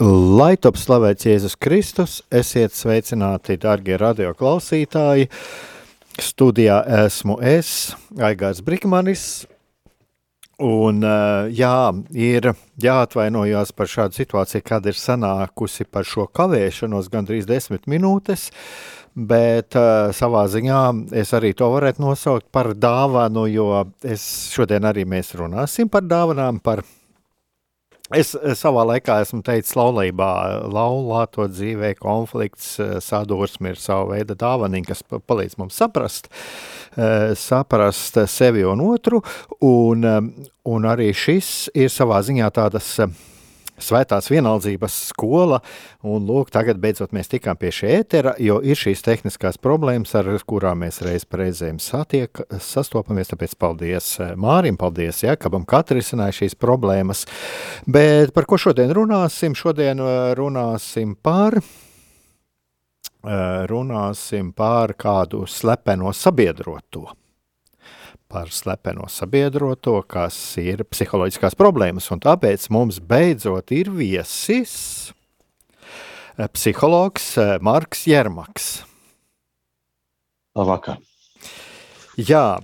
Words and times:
Lai 0.00 0.54
top 0.56 0.78
slavēts 0.80 1.26
Jēzus 1.26 1.58
Kristus, 1.60 2.12
esiet 2.32 2.72
sveicināti, 2.72 3.58
darbie 3.60 3.98
radioklausītāji. 4.00 5.26
Studijā 6.24 6.78
esmu 7.02 7.34
es, 7.44 7.90
Aigars 8.16 8.62
Brikmanis. 8.64 9.44
Un, 10.56 11.02
eh, 11.04 11.50
jā, 11.52 11.92
ir 12.16 12.48
jāatvainojas 12.80 13.74
par 13.76 13.92
šādu 13.92 14.16
situāciju, 14.16 14.64
kad 14.64 14.86
ir 14.88 14.96
sanākusi 14.96 15.84
par 15.84 16.08
šo 16.08 16.24
kavēšanos 16.32 17.10
gandrīz 17.12 17.44
desmit 17.44 17.84
minūtes, 17.84 18.48
bet 19.14 19.76
uh, 19.76 20.12
savā 20.16 20.46
ziņā 20.48 21.12
es 21.12 21.32
arī 21.36 21.52
to 21.52 21.68
varētu 21.68 22.00
nosaukt 22.00 22.46
par 22.52 22.72
dāvanu, 22.72 23.44
jo 23.52 23.84
es 24.00 24.24
šodien 24.54 24.84
arī 24.88 25.04
mēs 25.04 25.34
runāsim 25.36 25.90
par 25.92 26.08
dāvanām, 26.08 26.60
par 26.62 26.84
Es 28.10 28.32
savā 28.58 28.82
laikā 28.88 29.20
esmu 29.22 29.38
teicis, 29.46 29.76
laulībā, 29.78 30.30
laulāto 30.66 31.44
dzīvē 31.46 31.92
konflikts, 32.00 32.72
eh, 32.82 32.96
sadursme 32.98 33.70
ir 33.70 33.78
sava 33.78 34.16
veida 34.16 34.34
dāvaniņa, 34.34 34.86
kas 34.88 35.04
palīdz 35.06 35.54
mums 35.60 35.78
saprast, 35.78 36.26
eh, 36.96 37.36
saprast 37.38 38.18
sevi 38.26 38.64
un 38.66 38.80
otru, 38.80 39.22
un, 39.62 40.04
eh, 40.04 40.50
un 40.66 40.82
arī 40.82 41.14
šis 41.14 41.68
ir 41.72 41.86
savā 41.86 42.18
ziņā 42.18 42.50
tādas 42.50 42.98
Svētās 43.80 44.30
vienaldzības 44.30 44.96
skola, 45.10 45.60
un 46.06 46.26
lūk, 46.28 46.50
tagad 46.54 46.80
beidzot 46.82 47.14
mēs 47.16 47.30
tikām 47.32 47.58
pie 47.60 47.72
šī 47.74 47.92
ētera, 48.00 48.34
jo 48.40 48.60
ir 48.64 48.78
šīs 48.78 49.02
tehniskās 49.06 49.58
problēmas, 49.62 50.14
ar 50.18 50.30
kurām 50.48 50.84
mēs 50.84 51.00
reiz 51.06 51.24
reizēm 51.26 51.78
satiek, 51.82 52.42
sastopamies, 52.60 53.30
tāpēc 53.32 53.54
paldies 53.60 54.12
eh, 54.20 54.34
Mārim, 54.40 54.76
paldies 54.80 55.22
Jakabam, 55.24 55.64
ka 55.68 55.82
atrisināja 55.84 56.32
šīs 56.42 56.54
problēmas. 56.60 57.26
Bet 57.86 58.34
par 58.36 58.44
ko 58.50 58.58
šodien 58.60 58.92
runāsim? 58.96 59.56
Šodien 59.58 60.00
eh, 60.00 60.34
runāsim 60.38 61.14
par 61.16 61.60
eh, 61.60 61.64
runāsim 63.70 64.52
par 64.56 64.94
kādu 64.98 65.46
slepeno 65.48 66.12
sabiedroto 66.16 67.19
par 68.30 68.52
slepeno 68.54 69.08
sabiedroto, 69.10 69.98
kas 70.06 70.36
ir 70.62 70.84
psiholoģiskās 70.86 71.56
problēmas, 71.58 72.06
un 72.14 72.22
tāpēc 72.22 72.68
mums 72.70 73.00
beidzot 73.02 73.72
ir 73.74 73.90
viesis 73.94 74.74
eh, 76.38 76.46
psihologs 76.46 77.32
eh, 77.42 77.56
Marks 77.60 78.06
Jermaks. 78.10 78.70
Labvakar. 80.58 81.02
Jā, 82.18 82.60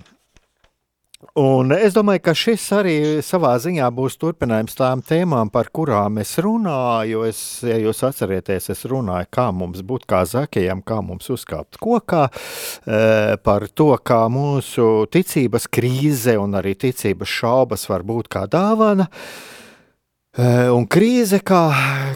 Un 1.37 1.73
es 1.75 1.93
domāju, 1.93 2.23
ka 2.25 2.33
šis 2.37 2.63
arī 2.73 2.95
savā 3.25 3.51
ziņā 3.61 3.91
būs 3.93 4.15
turpinājums 4.21 4.77
tām 4.79 5.03
tēmām, 5.05 5.51
par 5.53 5.69
kurām 5.75 6.17
es 6.23 6.31
runāju. 6.41 7.27
Es, 7.29 7.41
ja 7.67 7.77
jūs 7.83 8.01
atcerieties, 8.09 8.71
es 8.73 8.85
runāju, 8.89 9.29
kā 9.37 9.51
mums 9.53 9.83
būt 9.85 10.07
kā 10.09 10.23
zakajam, 10.29 10.81
kā 10.87 11.03
mums 11.05 11.29
uzkāpt 11.35 11.77
kokā, 11.83 12.23
e, 12.31 13.37
par 13.45 13.69
to, 13.69 13.91
kā 14.01 14.23
mūsu 14.33 15.07
ticības 15.13 15.69
krīze 15.69 16.39
un 16.41 16.57
arī 16.57 16.73
ticības 16.87 17.37
šaubas 17.41 17.89
var 17.93 18.07
būt 18.09 18.33
kā 18.33 18.47
dāvana. 18.49 19.11
E, 20.33 20.69
un 20.73 20.89
krīze 20.89 21.43
kā, 21.45 21.65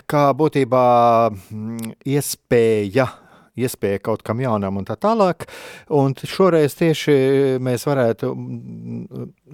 kā 0.08 0.30
būtībā 0.36 0.86
mm, 1.28 1.98
iespēja 2.08 3.10
iespēja 3.58 4.02
kaut 4.04 4.22
kam 4.26 4.42
jaunam 4.42 4.80
un 4.80 4.86
tā 4.88 4.96
tālāk. 5.00 5.48
Un 5.96 6.14
šoreiz 6.14 6.76
tieši 6.78 7.16
mēs 7.62 7.86
varētu, 7.88 8.30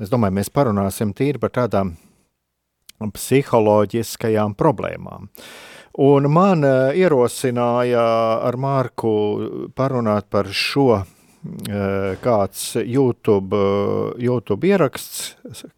es 0.03 0.13
domāju, 0.13 0.39
mēs 0.41 0.53
parunāsim 0.53 1.15
tīri 1.17 1.41
par 1.43 1.55
tādām 1.57 1.97
psiholoģiskajām 3.01 4.57
problēmām. 4.57 5.29
Un 6.07 6.29
man 6.29 6.65
eh, 6.65 6.99
ierosināja 7.01 8.05
ar 8.45 8.59
Mārku 8.61 9.13
parunāt 9.77 10.29
par 10.33 10.51
šo 10.53 11.01
kāds 12.23 12.77
YouTube, 12.81 13.57
eh, 13.57 14.25
YouTube 14.27 14.69
ieraksts, 14.69 15.35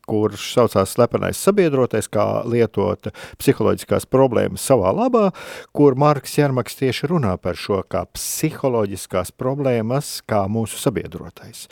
kurš 0.09 0.47
saucās 0.55 0.95
Slepenais 0.95 1.41
sabiedrotais, 1.41 2.09
kā 2.09 2.45
lietot 2.49 3.11
psiholoģiskās 3.41 4.09
problēmas 4.11 4.65
savā 4.65 4.93
labā, 4.97 5.27
kur 5.73 5.95
Marks 5.95 6.39
Jermaks 6.39 6.79
tieši 6.81 7.11
runā 7.13 7.37
par 7.41 7.59
šo 7.59 7.83
kā 7.89 8.07
psiholoģiskās 8.15 9.33
problēmas, 9.37 10.23
kā 10.29 10.47
mūsu 10.49 10.81
sabiedrotais. 10.81 11.67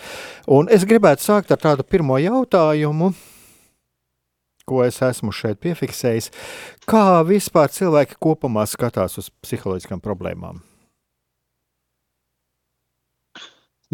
Un 0.46 0.68
es 0.68 0.84
gribētu 0.84 1.26
sākt 1.26 1.50
ar 1.50 1.62
tādu 1.62 1.86
pirmo 1.86 2.20
jautājumu, 2.20 3.14
ko 4.66 4.82
es 4.84 4.98
esmu 5.02 5.32
šeit 5.34 5.60
piefiksējis. 5.62 6.32
Kā 6.90 7.22
vispār 7.26 7.70
cilvēki 7.70 8.18
kopumā 8.20 8.66
skatās 8.66 9.18
uz 9.22 9.30
psiholoģiskām 9.44 10.02
problēmām? 10.02 10.64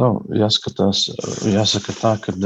Nu, 0.01 0.23
jāskatās, 0.33 1.05
jāsaka 1.45 1.93
tā, 1.99 2.15
ka 2.25 2.33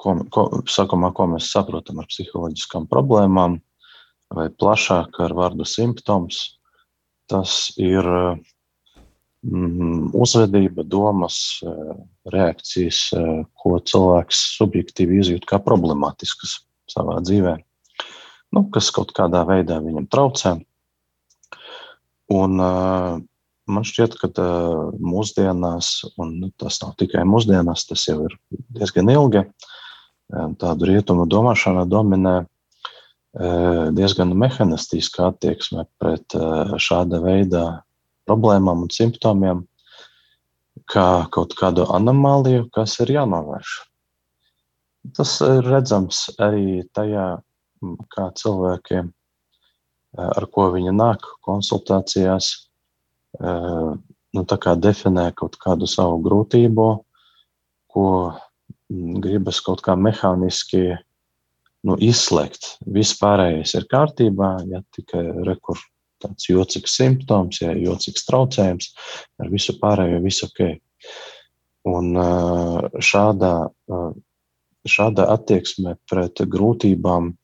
ko, 0.00 0.16
ko, 0.34 0.42
sākumā, 0.68 1.12
ko 1.16 1.28
mēs 1.32 1.48
saprotam 1.54 2.02
ar 2.02 2.06
psiholoģiskām 2.10 2.84
problēmām, 2.90 3.56
vai 4.34 4.48
plašāk 4.52 5.20
ar 5.24 5.32
vārdu 5.36 5.64
simptoms, 5.68 6.58
tas 7.30 7.72
ir 7.80 8.04
mm, 8.04 10.12
uzvedība, 10.12 10.84
domas, 10.84 11.62
reakcijas, 12.28 13.06
ko 13.60 13.78
cilvēks 13.80 14.38
subjektīvi 14.58 15.22
izjūt 15.22 15.44
kā 15.48 15.56
problemātiskas 15.62 16.58
savā 16.92 17.16
dzīvē, 17.24 17.56
nu, 18.52 18.68
kas 18.74 18.92
kaut 18.92 19.16
kādā 19.16 19.46
veidā 19.48 19.80
viņam 19.80 20.06
traucē. 20.12 20.58
Un, 22.34 22.60
Man 23.70 23.84
šķiet, 23.86 24.18
ka 24.20 24.28
mūsdienās, 25.00 25.90
un 26.20 26.34
nu, 26.42 26.50
tas 26.60 26.76
nav 26.82 26.96
tikai 27.00 27.22
mūsdienās, 27.28 27.86
tas 27.88 28.02
jau 28.08 28.18
ir 28.26 28.34
diezgan 28.76 29.08
ilgi, 29.12 29.46
tādu 30.60 30.90
rietumu 30.90 31.24
domāšana 31.30 31.86
dominē 31.88 32.34
diezgan 33.96 34.34
mehanistiska 34.38 35.30
attieksme 35.30 35.86
pret 35.98 36.36
šāda 36.78 37.22
veida 37.24 37.64
problēmām 38.28 38.84
un 38.84 38.92
simptomiem, 38.92 39.64
kā 40.90 41.26
kaut 41.32 41.56
kādu 41.58 41.86
anomāliju, 41.88 42.68
kas 42.74 42.98
ir 43.00 43.14
jānovērš. 43.16 43.74
Tas 45.16 45.34
ir 45.44 45.66
redzams 45.66 46.26
arī 46.40 46.84
tajā, 46.96 47.26
kā 48.14 48.28
cilvēki, 48.40 49.02
ar 50.16 50.46
ko 50.52 50.70
viņi 50.72 50.94
nāk 50.94 51.26
konsultācijās, 51.44 52.63
nu, 53.40 54.44
definē 54.82 55.30
kaut 55.36 55.56
kādu 55.62 55.88
savu 55.90 56.20
grūtību, 56.24 56.86
ko 57.94 58.06
mm, 58.90 59.20
gribas 59.24 59.60
kaut 59.64 59.82
kā 59.84 59.96
mehāniski 59.96 60.96
nu, 61.84 61.96
izslēgt. 61.98 62.76
Viss 62.86 63.18
pārējais 63.20 63.74
ir 63.78 63.88
kārtībā, 63.90 64.56
ja 64.70 64.82
tikai 64.96 65.24
rekur 65.46 65.78
tāds 66.24 66.48
jocīgs 66.48 66.96
simptoms, 66.96 67.60
ja 67.60 67.74
jocīgs 67.76 68.26
traucējums, 68.28 68.92
ar 69.42 69.50
visu 69.52 69.76
pārējo 69.80 70.22
viss 70.24 70.46
ok. 70.46 70.62
Un 71.84 72.14
šādā, 73.04 73.52
šāda 74.88 75.26
attieksme 75.34 75.98
pret 76.08 76.40
grūtībām 76.48 77.34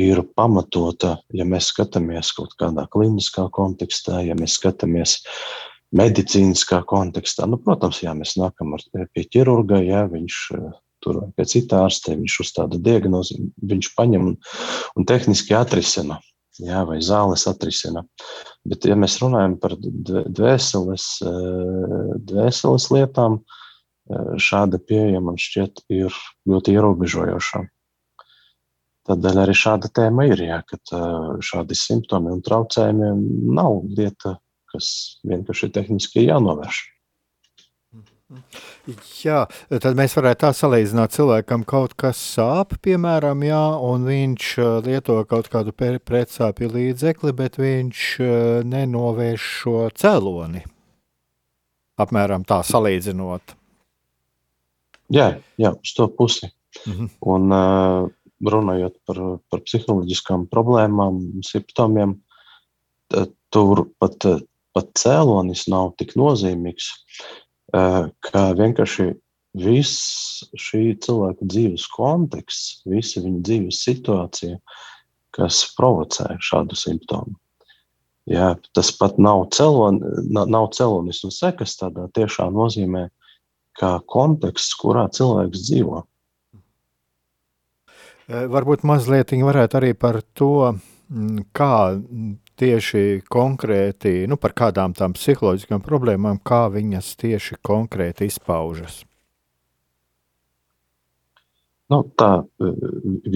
ir 0.00 0.22
pamatota, 0.36 1.16
ja 1.36 1.44
mēs 1.48 1.72
skatāmies 1.72 2.32
kaut 2.36 2.54
kādā 2.60 2.86
kliniskā 2.92 3.48
kontekstā, 3.52 4.22
ja 4.24 4.36
mēs 4.38 4.56
skatāmies 4.60 5.18
medicīniskā 5.92 6.80
kontekstā. 6.88 7.46
Nu, 7.50 7.58
protams, 7.60 8.00
jā, 8.04 8.14
mēs 8.16 8.38
nākam 8.40 8.72
ar, 8.78 8.84
pie 9.12 9.26
ķirurga, 9.28 9.82
ja 9.84 10.06
viņš 10.08 10.38
tur 11.02 11.18
vai 11.18 11.30
pie 11.36 11.46
cita 11.50 11.82
ārsta, 11.84 12.14
viņš 12.16 12.36
uzstāda 12.44 12.78
diagnozi, 12.80 13.40
viņš 13.58 13.90
paņem 13.98 14.28
un, 14.32 14.36
un 14.96 15.08
tehniski 15.08 15.56
atrisina. 15.58 16.20
Jā, 16.60 16.82
vai 16.84 16.98
zāles 17.00 17.46
atrisina. 17.48 18.02
Bet, 18.68 18.84
ja 18.84 18.92
mēs 18.98 19.16
runājam 19.22 19.56
par 19.60 19.72
dvēseles, 19.80 21.06
dvēseles 22.28 22.88
lietām, 22.92 23.38
šāda 24.36 24.80
pieeja 24.84 25.22
man 25.24 25.40
šķiet 25.40 25.86
ir 25.96 26.18
ļoti 26.48 26.76
ierobežojoša. 26.76 27.62
Tādēļ 29.08 29.42
arī 29.42 29.54
šāda 29.58 29.90
tēma 29.90 30.28
ir, 30.30 30.44
jā, 30.46 30.60
ka 30.68 30.78
šādi 31.42 31.74
simptomi 31.74 32.30
un 32.30 32.42
traucējumi 32.46 33.10
nav 33.50 33.80
lieta, 33.98 34.36
kas 34.70 34.88
vienkārši 35.26 35.72
tehniski 35.74 36.28
jānovērš. 36.28 36.82
Jā, 39.22 39.42
tad 39.68 39.98
mēs 39.98 40.14
varētu 40.16 40.40
tā 40.46 40.50
salīdzināt, 40.56 41.12
cilvēkam 41.12 41.66
kaut 41.68 41.92
kas 42.00 42.20
sāp, 42.32 42.78
piemēram, 42.84 43.42
jā, 43.44 43.64
un 43.90 44.06
viņš 44.08 44.46
lieto 44.86 45.18
kaut 45.28 45.50
kādu 45.52 45.74
pretsāpju 45.76 46.70
līdzekli, 46.72 47.34
bet 47.36 47.58
viņš 47.60 48.06
nenovērš 48.70 49.50
šo 49.58 49.76
cēloni. 49.98 50.64
Apmēram 52.00 52.46
tā 52.48 52.62
salīdzinot. 52.66 53.58
Jā, 55.12 55.28
jā 55.60 55.74
uz 55.76 55.94
to 55.98 56.08
pusi. 56.08 56.48
Mhm. 56.88 57.10
Un, 57.28 57.52
uh, 57.52 58.08
runājot 58.42 58.96
par, 59.06 59.20
par 59.50 59.62
psiholoģiskām 59.66 60.46
problēmām, 60.52 61.20
simptomiem, 61.46 62.16
tur 63.52 63.84
pat, 64.02 64.26
pat 64.74 64.94
cēlonis 64.98 65.66
nav 65.70 65.92
tik 66.00 66.16
nozīmīgs, 66.18 66.88
ka 67.72 68.46
vienkārši 68.58 69.12
viss 69.58 70.42
šī 70.56 70.96
cilvēka 71.04 71.46
dzīves 71.46 71.86
konteksts, 71.92 72.80
visa 72.88 73.20
viņa 73.20 73.42
dzīves 73.46 73.82
situācija, 73.84 74.58
kas 75.36 75.62
provocē 75.76 76.34
šādu 76.40 76.76
simptomu. 76.76 77.36
Jā, 78.30 78.52
tas 78.76 78.92
pat 78.94 79.16
nav, 79.18 79.48
celon, 79.50 79.98
nav 80.30 80.68
celonis 80.76 81.24
un 81.26 81.32
sekas 81.34 81.74
tādā 81.80 82.06
tiešā 82.14 82.46
nozīmē, 82.54 83.08
kā 83.80 83.96
konteksts, 84.06 84.76
kurā 84.78 85.08
cilvēks 85.10 85.64
dzīvo. 85.66 86.04
Eh, 88.32 88.46
varbūt 88.48 88.84
mazliet 88.88 89.34
varētu 89.44 89.76
arī 89.76 89.92
par 89.98 90.22
to, 90.32 90.72
mm, 91.12 91.52
kā 91.52 92.00
tieši 92.56 93.22
konkrēti, 93.28 94.26
nu, 94.28 94.36
par 94.36 94.54
kādām 94.56 94.94
tām 94.96 95.12
psiholoģiskām 95.12 95.82
problēmām, 95.84 96.38
kā 96.40 96.68
viņas 96.72 97.16
tieši 97.20 97.58
konkrēti 97.60 98.30
izpaužas. 98.30 99.04
Nu, 101.90 102.00
tā 102.16 102.30
eh, 102.40 102.72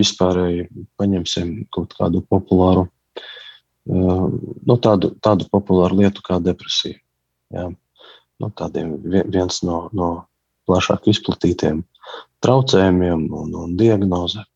vispārēji 0.00 0.70
paņemsim 0.96 1.66
kaut 1.70 1.92
kādu 2.00 2.24
populāru, 2.24 2.88
eh, 2.88 4.26
nu, 4.70 4.80
tādu, 4.80 5.12
tādu 5.20 5.50
populāru 5.52 6.00
lietu 6.00 6.24
kā 6.24 6.40
depresija. 6.40 6.96
Jā. 7.52 7.68
Nu, 8.40 8.50
tādiem 8.50 8.96
viens 9.04 9.62
no, 9.62 9.90
no 9.92 10.26
plašāk 10.68 11.08
izplatītiem 11.12 11.84
traucējumiem 12.40 13.32
un, 13.32 13.54
un 13.56 13.76
diagnozēm 13.76 14.46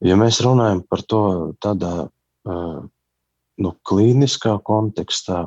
Ja 0.00 0.16
mēs 0.16 0.40
runājam 0.44 0.82
par 0.88 1.02
to 1.08 1.22
tādā 1.60 2.08
nu, 3.60 3.72
klīniskā 3.84 4.56
kontekstā, 4.66 5.42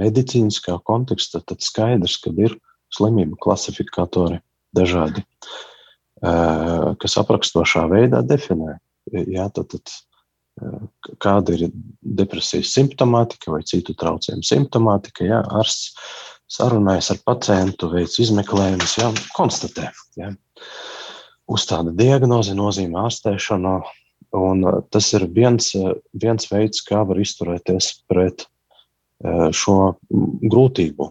medicīniskā 0.00 0.76
kontekstā, 0.86 1.40
tad 1.48 1.64
skaidrs, 1.64 2.18
ka 2.20 2.32
ir 2.36 2.56
slimību 2.94 3.38
klasifikatori 3.42 4.40
dažādi, 4.76 5.24
kas 6.20 7.16
aprakstošā 7.22 7.86
veidā 7.92 8.20
definē. 8.26 8.76
Jā, 9.32 9.48
tad, 9.54 9.72
tad, 9.72 9.94
kāda 11.22 11.56
ir 11.56 11.70
depresijas 12.20 12.72
simptomātika 12.76 13.54
vai 13.54 13.62
citu 13.68 13.94
traucējumu 13.96 14.44
simptomātika. 14.44 15.24
Jā, 15.28 15.40
ārsts 15.56 15.94
sarunājas 16.52 17.12
ar 17.14 17.22
pacientu, 17.26 17.88
veids 17.94 18.20
izmeklējumus, 18.22 18.98
jā, 19.00 19.10
konstatē. 19.38 19.88
Jā 20.20 20.34
uzstāda 21.50 21.94
diagnozi, 21.96 22.56
nozīmē 22.58 23.06
ārstēšanu. 23.06 23.76
Un 24.36 24.64
uh, 24.66 24.80
tas 24.92 25.08
ir 25.16 25.26
viens, 25.32 25.70
uh, 25.78 25.94
viens 26.12 26.48
veids, 26.50 26.82
kā 26.84 27.02
var 27.06 27.20
izturēties 27.22 27.92
pret 28.10 28.46
uh, 28.46 29.48
šo 29.54 29.96
grūtību. 30.10 31.10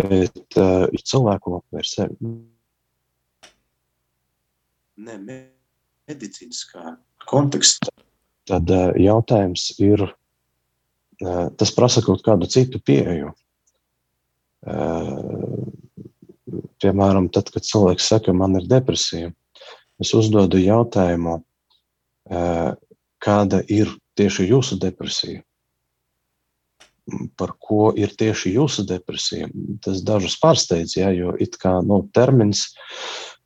Bet 0.00 0.58
uh, 0.60 0.86
ir 0.90 1.06
cilvēku 1.06 1.58
apvērsē. 1.60 2.08
Ne 5.04 5.38
medicīniskā 6.08 6.96
kontekstā. 7.30 7.92
Tad 8.48 8.70
uh, 8.70 8.92
jautājums 9.00 9.70
ir, 9.82 10.04
uh, 11.24 11.46
tas 11.58 11.72
prasa 11.74 12.04
kaut 12.04 12.24
kādu 12.26 12.48
citu 12.50 12.80
pieeju. 12.84 13.32
Uh, 14.64 15.53
piemēram, 16.84 17.30
tad, 17.32 17.50
kad 17.54 17.66
cilvēks 17.66 18.12
saka, 18.12 18.36
man 18.36 18.60
ir 18.60 18.68
depresija, 18.70 19.32
es 20.02 20.12
uzdodu 20.16 20.60
jautājumu, 20.60 21.40
kāda 23.24 23.60
ir 23.72 23.90
tieši 24.18 24.48
jūsu 24.50 24.78
depresija? 24.82 25.42
Par 27.36 27.52
ko 27.60 27.90
ir 28.00 28.14
tieši 28.16 28.54
jūsu 28.54 28.86
depresija? 28.88 29.50
Tas 29.84 30.00
dažus 30.06 30.38
pārsteidz, 30.40 30.96
ja, 30.96 31.10
jo 31.12 31.34
it 31.36 31.58
kā 31.60 31.76
nu, 31.84 32.00
termins 32.16 32.64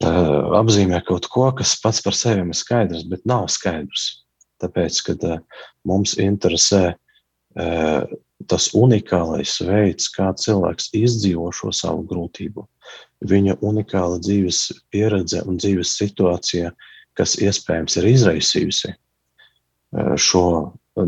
uh, 0.04 0.54
apzīmē 0.60 1.00
kaut 1.08 1.26
ko, 1.32 1.48
kas 1.58 1.74
pats 1.82 1.98
par 2.04 2.14
sevi 2.14 2.44
ir 2.44 2.54
skaidrs, 2.58 3.02
bet 3.10 3.26
nav 3.26 3.48
skaidrs. 3.50 4.06
Tāpēc, 4.62 5.00
kad 5.08 5.26
uh, 5.26 5.42
mums 5.90 6.14
interesē 6.22 6.84
uh, 6.94 8.06
tas 8.46 8.68
unikālais 8.78 9.56
veids, 9.66 10.06
kā 10.14 10.30
cilvēks 10.38 10.92
izdzīvo 10.94 11.50
šo 11.56 11.72
savu 11.74 12.04
grūtību 12.06 12.68
viņa 13.26 13.58
unikāla 13.64 14.18
dzīves 14.22 14.60
pieredze 14.92 15.42
un 15.48 15.58
dzīves 15.58 15.94
situācija, 15.98 16.72
kas 17.18 17.36
iespējams 17.42 17.98
ir 17.98 18.08
izraisījusi 18.12 18.92
eh, 18.92 20.12
šo 20.16 20.44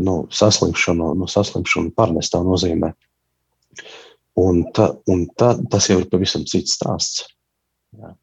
nu, 0.01 0.15
saslimšanu, 0.31 1.13
nu, 1.19 1.27
saslimšanu 1.27 1.93
pārnestā 1.95 2.41
nozīmē. 2.43 2.91
Un, 4.39 4.63
ta, 4.75 4.91
un 5.11 5.25
ta, 5.37 5.53
tas 5.71 5.89
jau 5.89 5.99
ir 5.99 6.07
pavisam 6.11 6.45
cits 6.47 6.77
stāsts. 6.77 7.25
Jā. 7.99 8.13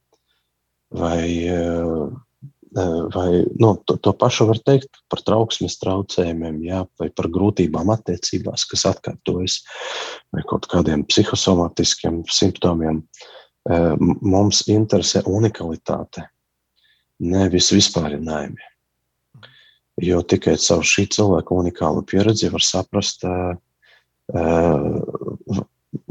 Vai, 0.97 1.25
eh, 1.49 2.09
vai 3.15 3.45
nu, 3.61 3.77
to, 3.85 3.97
to 3.97 4.13
pašu 4.13 4.47
var 4.49 4.59
teikt 4.65 5.01
par 5.11 5.23
trauksmes 5.25 5.79
traucējumiem, 5.81 6.61
jā, 6.67 6.85
vai 7.01 7.09
par 7.11 7.29
grūtībām 7.33 7.91
attiecībās, 7.95 8.67
kas 8.69 8.87
atkārtojas, 8.93 9.61
vai 10.35 10.43
kaut 10.49 10.69
kādiem 10.71 11.05
psihosomatiskiem 11.09 12.23
simptomiem. 12.29 13.03
Mums 13.69 14.63
interesē 14.73 15.23
unikalitāte, 15.29 16.25
nevis 17.21 17.73
vispārinājumi. 17.75 18.65
Jo 20.05 20.23
tikai 20.23 20.55
caur 20.63 20.85
šī 20.87 21.09
cilvēka 21.11 21.55
unikālu 21.57 22.05
pieredzi 22.07 22.53
var 22.53 22.63
saprast, 22.63 23.25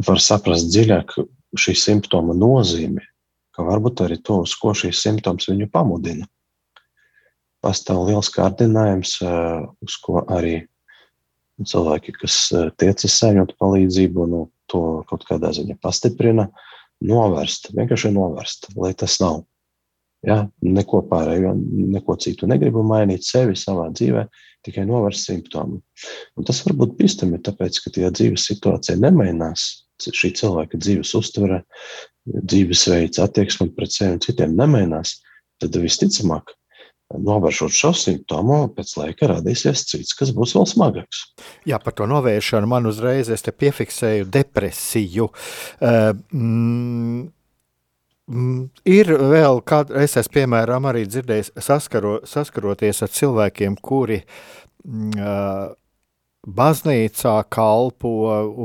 var 0.10 0.20
saprast 0.22 0.68
dziļāk 0.74 1.14
šī 1.58 1.76
simptoma 1.78 2.36
nozīmi, 2.36 3.02
ka 3.56 3.64
varbūt 3.66 4.04
arī 4.06 4.20
to, 4.22 4.42
uz 4.44 4.54
ko 4.60 4.74
šīs 4.76 5.00
simptoms 5.06 5.48
viņu 5.50 5.70
pamudina. 5.72 6.28
Pastāv 7.66 8.04
liels 8.08 8.30
kārdinājums, 8.34 9.18
uz 9.84 9.96
ko 10.04 10.22
arī 10.30 10.62
cilvēki, 11.66 12.14
kas 12.22 12.38
tiecas 12.78 13.18
saņemt 13.18 13.56
palīdzību, 13.62 14.26
nu, 14.30 14.42
to 14.72 15.04
kaut 15.10 15.26
kādā 15.30 15.54
ziņā 15.56 15.78
pastiprina. 15.82 16.50
Novērst, 17.08 17.72
vienkārši 17.78 18.12
novērst, 18.14 18.72
lai 18.78 18.94
tas 18.98 19.20
nav. 19.22 19.44
Ja, 20.26 20.48
neko 20.66 21.04
pārējo, 21.08 21.54
neko 21.94 22.16
citu 22.20 22.48
negribu 22.50 22.82
mainīt 22.84 23.26
sevi 23.26 23.54
savā 23.56 23.86
dzīvē, 23.94 24.24
tikai 24.66 24.86
novērst 24.90 25.30
simptomu. 25.30 25.78
Un 26.36 26.48
tas 26.48 26.64
var 26.66 26.74
būt 26.80 26.96
bīstami, 26.98 27.38
tāpēc, 27.46 27.78
ka 27.84 27.94
ja 28.02 28.10
dzīves 28.10 28.48
situācija 28.50 28.98
nemainās, 28.98 29.68
šī 30.02 30.34
cilvēka 30.42 30.80
dzīves 30.82 31.14
uztvere, 31.18 31.62
dzīvesveids, 32.28 33.22
attieksme 33.24 33.70
pret 33.78 33.94
sevi 33.94 34.18
un 34.18 34.24
citiem 34.26 34.58
nemainās, 34.58 35.20
tad 35.62 35.78
visticamāk 35.86 36.58
novēršot 37.14 37.72
šo 37.72 37.94
simptomu, 37.96 38.60
pēc 38.76 38.98
laika 39.00 39.32
radīsies 39.32 39.86
cits, 39.88 40.18
kas 40.18 40.34
būs 40.36 40.58
vēl 40.58 40.68
smagāks. 40.68 41.24
Jā, 41.70 41.80
par 41.84 41.96
to 41.96 42.08
novēršanu 42.10 42.68
man 42.68 42.90
uzreiz 42.90 43.32
piefiksēju 43.32 44.28
depresiju. 44.34 45.32
Uh, 45.80 47.32
Mm, 48.28 48.66
ir 48.84 49.08
vēl 49.08 49.62
kāda, 49.64 50.02
es 50.04 50.18
esmu 50.20 50.34
piemēram 50.36 50.90
arī 50.90 51.06
dzirdējis, 51.08 51.54
saskaro, 51.64 52.18
saskaroties 52.28 53.00
ar 53.06 53.12
cilvēkiem, 53.16 53.78
kuri 53.80 54.18
uh, 54.20 55.70
baznīcā 56.46 57.34
kalpo 57.52 58.12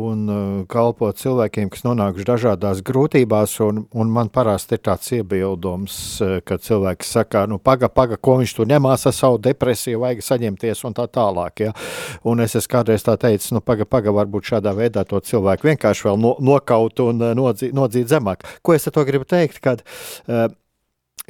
un 0.05 0.21
uh, 0.31 0.43
kalpo 0.71 1.09
cilvēkiem, 1.17 1.71
kas 1.73 1.83
nonākuši 1.87 2.27
dažādās 2.29 2.83
grūtībās, 2.87 3.57
un, 3.65 3.83
un 3.91 4.13
man 4.13 4.31
parasti 4.33 4.77
ir 4.77 4.83
tāds 4.87 5.11
iebildums, 5.17 5.97
uh, 6.23 6.37
ka 6.47 6.61
cilvēks 6.63 7.11
saka, 7.17 7.45
nu 7.51 7.59
paga, 7.59 7.91
paga, 7.91 8.21
ko 8.21 8.37
viņš 8.39 8.55
tur 8.59 8.71
ņemās 8.71 9.09
ar 9.11 9.17
savu 9.17 9.41
depresiju, 9.43 10.05
vajag 10.05 10.23
saņemties 10.29 10.85
un 10.87 10.97
tā 11.01 11.09
tālāk, 11.11 11.67
ja? 11.67 11.75
un 12.29 12.45
es 12.45 12.55
esmu 12.61 12.77
kādreiz 12.77 13.07
tā 13.09 13.17
teicis, 13.19 13.51
nu 13.57 13.65
paga, 13.65 13.89
paga, 13.89 14.15
varbūt 14.15 14.53
šādā 14.53 14.77
veidā 14.79 15.07
to 15.09 15.19
cilvēku 15.19 15.73
vienkārši 15.73 16.11
vēl 16.11 16.23
no, 16.23 16.37
nokaut 16.39 17.03
un 17.03 17.25
uh, 17.25 17.35
nodzīt, 17.39 17.75
nodzīt 17.75 18.13
zemāk. 18.13 18.47
Ko 18.63 18.77
es 18.77 18.87
ar 18.87 18.95
to 18.95 19.07
gribu 19.09 19.27
teikt, 19.27 19.59
kad 19.65 19.83
uh, 19.83 20.47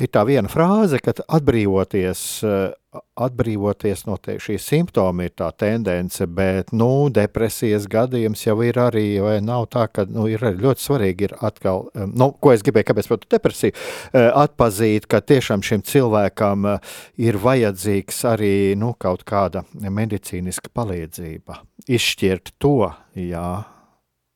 ir 0.00 0.11
tā 0.12 0.22
viena 0.28 0.50
frāze, 0.50 1.00
ka 1.02 1.14
atbrīvoties, 1.26 2.22
eh, 2.46 2.72
atbrīvoties 2.92 4.04
no 4.04 4.18
te, 4.20 4.34
šīs 4.42 4.64
simptoma 4.68 5.26
ir 5.26 5.32
tā 5.38 5.49
tendence, 5.56 6.26
bet 6.28 6.72
nu, 6.76 7.08
depresijas 7.12 7.87
gadījums 7.90 8.44
jau 8.44 8.58
ir 8.64 8.78
arī, 8.80 9.06
vai 9.25 9.38
nav 9.44 9.66
tā, 9.72 9.87
ka 9.88 10.04
nu, 10.08 10.26
ir 10.28 10.44
ļoti 10.58 10.84
svarīgi 10.84 11.28
ir 11.28 11.34
atkal, 11.40 11.87
eh, 11.94 12.04
nu, 12.08 12.32
ko 12.37 12.52
es 12.52 12.64
gribēju, 12.66 12.88
kāpēc 12.90 13.08
par 13.08 13.25
depresiju, 13.37 13.72
eh, 14.12 14.28
atpazīt, 14.44 15.08
ka 15.08 15.22
tiešām 15.25 15.64
šim 15.64 15.84
cilvēkam 15.88 16.68
ir 17.16 17.40
vajadzīgs 17.40 18.22
arī 18.28 18.76
nu, 18.76 18.92
kaut 18.94 19.25
kāda 19.25 19.64
medicīniska 19.72 20.72
palīdzība. 20.75 21.61
Izšķirt 21.88 22.52
to, 22.58 22.92
jā. 23.16 23.64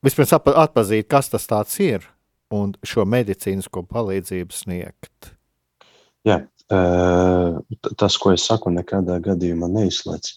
Vispirms 0.03 0.33
atpazīt, 0.33 1.07
kas 1.07 1.29
tas 1.29 1.45
tāds 1.47 1.79
ir, 1.79 2.09
un 2.51 2.73
šo 2.83 3.05
medicīnisko 3.05 3.85
palīdzību 3.87 4.55
sniegt. 4.55 5.33
Jā, 6.27 6.41
tas, 6.69 8.17
ko 8.19 8.33
es 8.35 8.47
saku, 8.49 8.73
nekādā 8.75 9.19
gadījumā 9.23 9.69
neizslēdz 9.71 10.33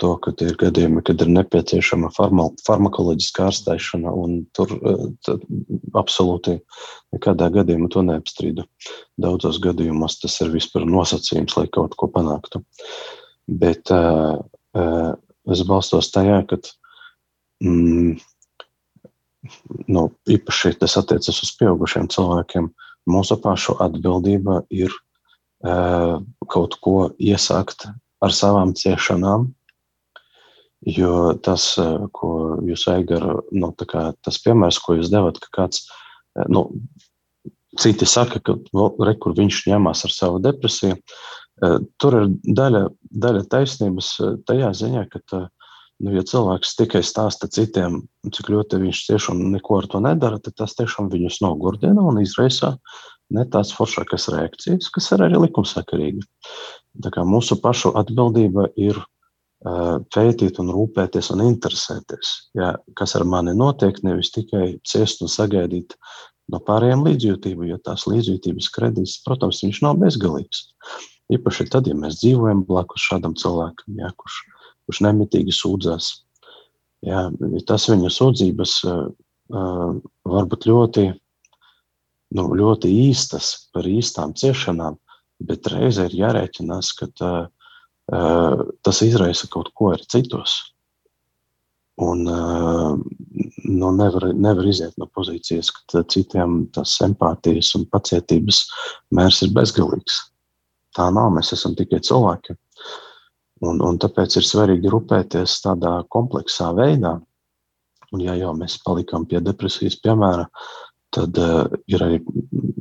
to, 0.00 0.12
ka 0.22 0.32
ir 0.40 0.56
gadījumi, 0.60 1.02
kad 1.04 1.20
ir 1.20 1.30
nepieciešama 1.34 2.08
farma, 2.16 2.48
farmakoloģiska 2.64 3.48
ārstēšana, 3.50 4.12
un 4.16 4.38
tur 4.56 4.72
absolūti 5.98 6.56
nekādā 7.14 7.50
gadījumā 7.58 7.90
to 7.92 8.04
neapstrīdu. 8.06 8.64
Daudzos 9.20 9.60
gadījumos 9.64 10.18
tas 10.22 10.38
ir 10.44 10.54
vispār 10.54 10.88
nosacījums, 10.88 11.58
lai 11.60 11.66
kaut 11.72 11.96
ko 12.00 12.08
panāktu. 12.12 12.62
Bet 13.46 13.92
uh, 13.94 14.40
uh, 14.78 15.12
es 15.52 15.62
balstos 15.68 16.08
tajā, 16.14 16.40
ka 16.48 16.58
mm, 17.60 18.16
nu, 19.92 20.08
īpaši 20.24 20.78
tas 20.80 20.96
attiecas 21.02 21.44
uz 21.44 21.52
pieaugušiem 21.60 22.08
cilvēkiem. 22.12 22.72
Mūsu 23.06 23.36
pašu 23.38 23.76
atbildība 23.84 24.64
ir 24.74 24.94
kaut 26.52 26.76
ko 26.84 26.96
iesākt 27.18 27.88
ar 28.22 28.34
savām 28.34 28.74
ciešanām. 28.76 29.50
Jo 30.86 31.32
tas, 31.42 31.72
ko 32.14 32.30
jūs 32.62 32.84
Eigara, 32.92 33.40
nu, 33.50 33.72
kā, 33.88 34.10
tas 34.22 34.38
piemērs, 34.44 34.78
ko 34.84 34.98
jūs 34.98 35.10
devat, 35.10 35.40
ka 35.42 35.48
kāds, 35.56 35.86
nu, 36.52 36.68
citi 37.80 38.06
saka, 38.06 38.40
ka 38.44 38.54
nu, 38.76 38.90
re, 39.02 39.16
kur 39.18 39.34
viņš 39.36 39.64
ņemās 39.72 40.04
ar 40.06 40.14
savu 40.14 40.38
depresiju, 40.44 40.98
tur 42.00 42.18
ir 42.20 42.28
daļa, 42.44 42.84
daļa 43.24 43.46
taisnības 43.52 44.12
tajā 44.46 44.70
ziņā, 44.76 45.06
ka, 45.10 45.22
tā, 45.30 45.42
nu, 46.04 46.12
ja 46.14 46.22
cilvēks 46.28 46.76
tikai 46.78 47.02
stāsta 47.06 47.48
citiem, 47.52 48.02
cik 48.28 48.52
ļoti 48.52 48.80
viņš 48.84 49.02
tiešām 49.08 49.42
neko 49.56 49.80
ar 49.80 49.90
to 49.90 50.02
nedara, 50.04 50.40
tad 50.42 50.58
tas 50.60 50.76
tiešām 50.78 51.10
viņus 51.12 51.40
nogurdina 51.44 52.04
un 52.04 52.20
izraisa 52.22 52.76
ne 53.34 53.44
tās 53.50 53.72
foršākas 53.74 54.28
reakcijas, 54.34 54.90
kas 54.94 55.10
ir 55.14 55.24
arī 55.26 55.40
likumsakarīgi. 55.46 56.22
Mūsu 57.26 57.58
pašu 57.62 57.92
atbildība 57.98 58.68
ir 58.80 58.98
uh, 59.00 59.98
pētīt 60.14 60.60
un 60.62 60.70
rūpēties 60.74 61.32
un 61.34 61.42
interesēties, 61.48 62.32
ja, 62.58 62.74
kas 62.98 63.16
ar 63.18 63.26
mani 63.28 63.56
notiek, 63.56 63.98
nevis 64.06 64.32
tikai 64.34 64.76
ciest 64.86 65.24
un 65.24 65.32
sagaidīt 65.32 65.96
no 66.52 66.60
pārējiem 66.62 67.02
līdzjūtību, 67.08 67.66
jo 67.72 67.80
tās 67.82 68.06
līdzjūtības 68.06 68.70
kredīts, 68.74 69.18
protams, 69.26 69.64
viņš 69.64 69.82
nav 69.82 69.98
bezgalīgs. 70.02 70.68
Īpaši 71.34 71.66
tad, 71.72 71.88
ja 71.90 71.96
mēs 71.98 72.20
dzīvojam 72.20 72.62
blakus 72.68 73.02
šādam 73.08 73.34
cilvēkam, 73.38 73.98
ja, 73.98 74.12
kurš, 74.14 74.38
kurš 74.86 75.02
nemitīgi 75.08 75.54
sūdzās. 75.54 76.12
Ja, 77.04 77.26
tas 77.66 77.88
viņa 77.90 78.10
sūdzības 78.14 78.76
uh, 78.86 79.08
uh, 79.52 79.96
var 80.26 80.46
būt 80.50 80.68
ļoti 80.70 81.10
nu, 82.36 82.46
ļoti 82.60 82.90
īstas 83.08 83.50
par 83.74 83.88
īstām 83.88 84.34
ciešanām, 84.36 84.96
bet 85.46 85.68
reizē 85.72 86.08
ir 86.08 86.16
jārēķinās, 86.22 86.92
ka 86.98 87.08
tā, 87.18 87.32
uh, 87.48 88.64
tas 88.84 89.02
izraisa 89.04 89.48
kaut 89.52 89.72
ko 89.76 89.92
arī 89.94 90.06
citos. 90.12 90.56
Un 92.02 92.26
uh, 92.28 92.96
nu, 93.64 93.90
nevar, 93.96 94.28
nevar 94.36 94.68
iziet 94.68 94.96
no 95.00 95.08
pozīcijas, 95.16 95.70
ka 95.92 96.04
citiem 96.12 96.66
tas 96.76 96.98
empātijas 97.04 97.72
un 97.78 97.86
pacietības 97.92 98.66
mērs 99.16 99.40
ir 99.46 99.54
bezgalīgs. 99.56 100.18
Tā 100.96 101.08
nav, 101.12 101.30
mēs 101.36 101.54
esam 101.56 101.76
tikai 101.76 102.02
cilvēki. 102.04 102.56
Un, 103.64 103.80
un 103.80 103.96
tāpēc 104.00 104.36
ir 104.36 104.44
svarīgi 104.44 104.92
rūpēties 104.92 105.60
tādā 105.64 105.98
kompleksā 106.12 106.74
veidā. 106.76 107.16
Un, 108.12 108.20
ja 108.22 108.36
jau 108.38 108.52
mēs 108.56 108.76
palikām 108.84 109.24
pie 109.28 109.40
depresijas 109.44 109.96
piemēra, 110.04 110.44
uh, 110.44 110.85
tad 111.16 111.38
uh, 111.40 111.64
ir 111.90 112.02
arī, 112.04 112.18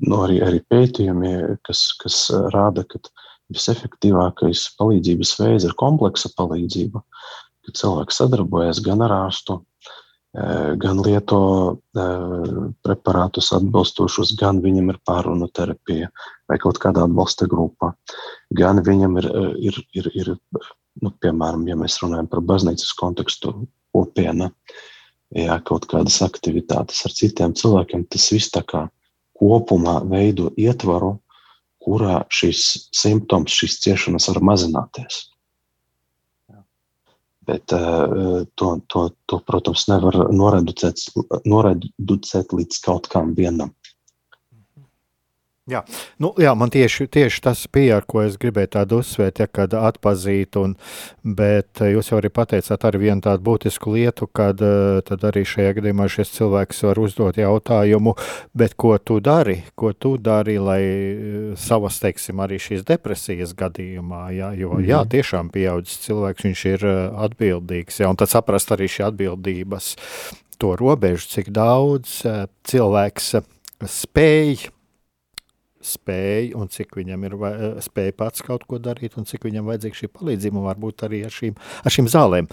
nu, 0.06 0.20
arī, 0.26 0.40
arī 0.46 0.62
pētījumi, 0.72 1.36
kas, 1.66 1.88
kas 2.02 2.20
rāda, 2.54 2.86
ka 2.90 3.02
visefektīvākais 3.54 4.66
palīdzības 4.80 5.36
veids 5.40 5.68
ir 5.68 5.76
kompleksa 5.80 6.32
palīdzība, 6.38 7.04
kad 7.66 7.80
cilvēks 7.80 8.22
sadarbojas 8.22 8.82
gan 8.86 9.04
ar 9.06 9.14
ārstu, 9.26 9.60
uh, 9.60 10.72
gan 10.82 11.04
lieto 11.06 11.42
preparātus 12.86 13.54
atbilstošus, 13.56 14.34
gan 14.40 14.60
viņam 14.64 14.92
ir 14.92 15.04
pārunu 15.08 15.48
terapija 15.56 16.10
vai 16.50 16.58
kaut 16.62 16.82
kādā 16.84 17.06
atbalsta 17.08 17.48
grupā, 17.52 17.94
gan 18.52 18.84
viņam 18.84 19.22
ir, 19.22 19.30
ir, 19.72 19.80
ir, 19.96 20.12
ir 20.14 20.34
nu, 20.36 21.14
piemēram, 21.24 21.64
ja 21.70 21.80
mēs 21.80 22.02
runājam 22.04 22.28
par 22.32 22.44
baznīcas 22.44 22.92
kontekstu, 23.00 23.56
kopiena. 23.96 24.52
Uh, 24.52 24.84
jā, 25.34 25.58
kaut 25.66 25.88
kādas 25.90 26.22
aktivitātes 26.26 27.06
ar 27.08 27.14
citiem 27.16 27.56
cilvēkiem, 27.58 28.06
tas 28.12 28.28
viss 28.34 28.54
tā 28.54 28.62
kā 28.68 28.86
kopumā 29.36 30.00
veido 30.10 30.52
ietvaru, 30.60 31.16
kurā 31.86 32.24
šis 32.34 32.90
simptoms, 32.96 33.54
šīs 33.54 33.80
ciešanas 33.84 34.30
var 34.32 34.42
mazināties. 34.54 35.26
Bet 37.46 37.70
uh, 37.78 38.42
to, 38.58 38.70
to, 38.90 39.02
to, 39.30 39.38
protams, 39.46 39.84
nevar 39.92 40.16
noreducēt, 40.34 41.04
noreducēt 41.46 42.56
līdz 42.58 42.80
kaut 42.82 43.10
kam 43.12 43.36
vienam. 43.38 43.70
Jā, 45.66 45.80
nu, 46.22 46.30
jā, 46.38 46.52
man 46.54 46.70
tieši, 46.70 47.08
tieši 47.10 47.40
tas 47.42 47.64
bija, 47.74 47.96
ar 47.98 48.04
ko 48.06 48.20
es 48.22 48.36
gribēju 48.38 48.70
tādu 48.76 49.00
uzsvērt, 49.02 49.40
ja, 49.42 49.48
kad 49.50 49.72
atpazīt, 49.74 50.60
un, 50.62 50.76
bet 51.26 51.82
eh, 51.82 51.90
jūs 51.96 52.12
jau 52.12 52.20
arī 52.20 52.30
pateicāt 52.30 52.86
arī 52.86 53.00
vienu 53.08 53.26
tādu 53.26 53.42
būtisku 53.48 53.96
lietu, 53.96 54.28
kad 54.30 54.62
eh, 54.62 55.00
tad 55.08 55.26
arī 55.26 55.42
šajā 55.50 55.72
gadījumā 55.80 56.06
šis 56.14 56.36
cilvēks 56.36 56.84
var 56.86 57.02
uzdot 57.02 57.40
jautājumu, 57.42 58.14
bet 58.54 58.76
ko 58.78 58.92
tu 59.02 59.18
dari, 59.26 59.56
ko 59.74 59.90
tu 59.98 60.14
dari, 60.22 60.60
lai 60.62 60.78
eh, 60.86 61.50
savas, 61.58 61.98
teiksim, 62.04 62.46
arī 62.46 62.62
šīs 62.62 62.86
depresijas 62.86 63.58
gadījumā, 63.58 64.22
jā, 64.38 64.52
jo, 64.62 64.78
jā, 64.86 65.02
mhm. 65.02 65.12
tiešām 65.18 65.50
pieaudzis 65.50 65.98
cilvēks, 66.06 66.46
viņš 66.46 66.66
ir 66.76 66.88
atbildīgs, 67.26 68.04
jā, 68.06 68.14
un 68.14 68.22
tad 68.22 68.30
saprast 68.30 68.78
arī 68.78 68.86
šī 68.86 69.08
atbildības 69.10 69.96
to 70.62 70.78
robežu, 70.78 71.26
cik 71.40 71.50
daudz 71.58 72.20
cilvēks 72.70 73.34
spēj 73.82 74.70
spēja 75.86 76.58
un 76.60 76.70
cik 76.72 76.98
viņam 77.00 77.26
ir 77.28 77.38
eh, 77.38 77.64
spēja 77.86 78.18
pats 78.18 78.46
kaut 78.46 78.68
ko 78.70 78.80
darīt 78.82 79.18
un 79.20 79.28
cik 79.30 79.48
viņam 79.48 79.72
vajadzīga 79.72 80.02
šī 80.02 80.12
palīdzība 80.12 80.62
un 80.62 80.70
varbūt 80.70 81.08
arī 81.08 81.24
ar 81.28 81.34
šīm, 81.34 81.58
ar 81.84 81.96
šīm 81.96 82.12
zālēm. 82.12 82.50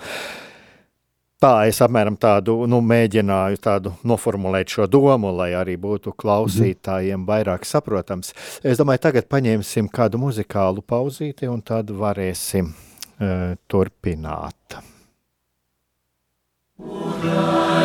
Tā 1.43 1.51
es 1.67 1.81
apmēram 1.83 2.15
tādu 2.23 2.55
nu, 2.71 2.79
mēģināju 2.87 3.59
tādu 3.65 3.93
noformulēt 4.07 4.71
šo 4.77 4.87
domu, 4.87 5.33
lai 5.35 5.51
arī 5.59 5.75
būtu 5.75 6.15
klausītājiem 6.15 7.25
vairāk 7.27 7.67
saprotams. 7.67 8.31
Es 8.63 8.79
domāju, 8.79 9.03
tagad 9.09 9.27
paņemsim 9.33 9.91
kādu 9.91 10.23
muzikālu 10.23 10.87
pauzīti 10.87 11.51
un 11.51 11.59
tad 11.67 11.91
varēsim 11.91 12.71
uh, 12.71 13.59
turpināt. 13.67 14.79
Urainu. 16.79 17.82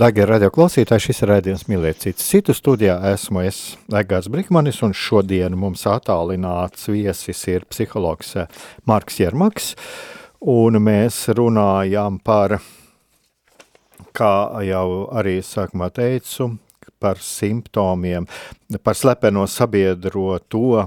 Darbie 0.00 0.24
radioklausītāji, 0.24 1.10
šis 1.10 1.18
ir 1.20 1.28
raidījums 1.28 1.66
Mīlēt 1.68 1.98
citu. 2.00 2.24
Citu 2.24 2.54
studijā 2.56 2.94
esmu 3.10 3.42
es, 3.44 3.58
Egārs 3.92 4.30
Brikmanis, 4.32 4.78
un 4.86 4.94
šodien 4.96 5.52
mums 5.60 5.82
attālināts 5.84 6.88
viesis 6.88 7.42
ir 7.52 7.66
psihologs 7.68 8.30
eh, 8.40 8.62
Marks 8.88 9.20
Jermaks, 9.20 9.74
un 10.40 10.80
mēs 10.80 11.18
runājam 11.36 12.16
par, 12.24 12.56
kā 14.16 14.32
jau 14.64 14.86
arī 15.20 15.36
sākumā 15.44 15.90
teicu, 15.92 16.48
par 16.96 17.20
simptomiem, 17.20 18.24
par 18.80 18.96
slepeno 18.96 19.44
sabiedroto, 19.44 20.86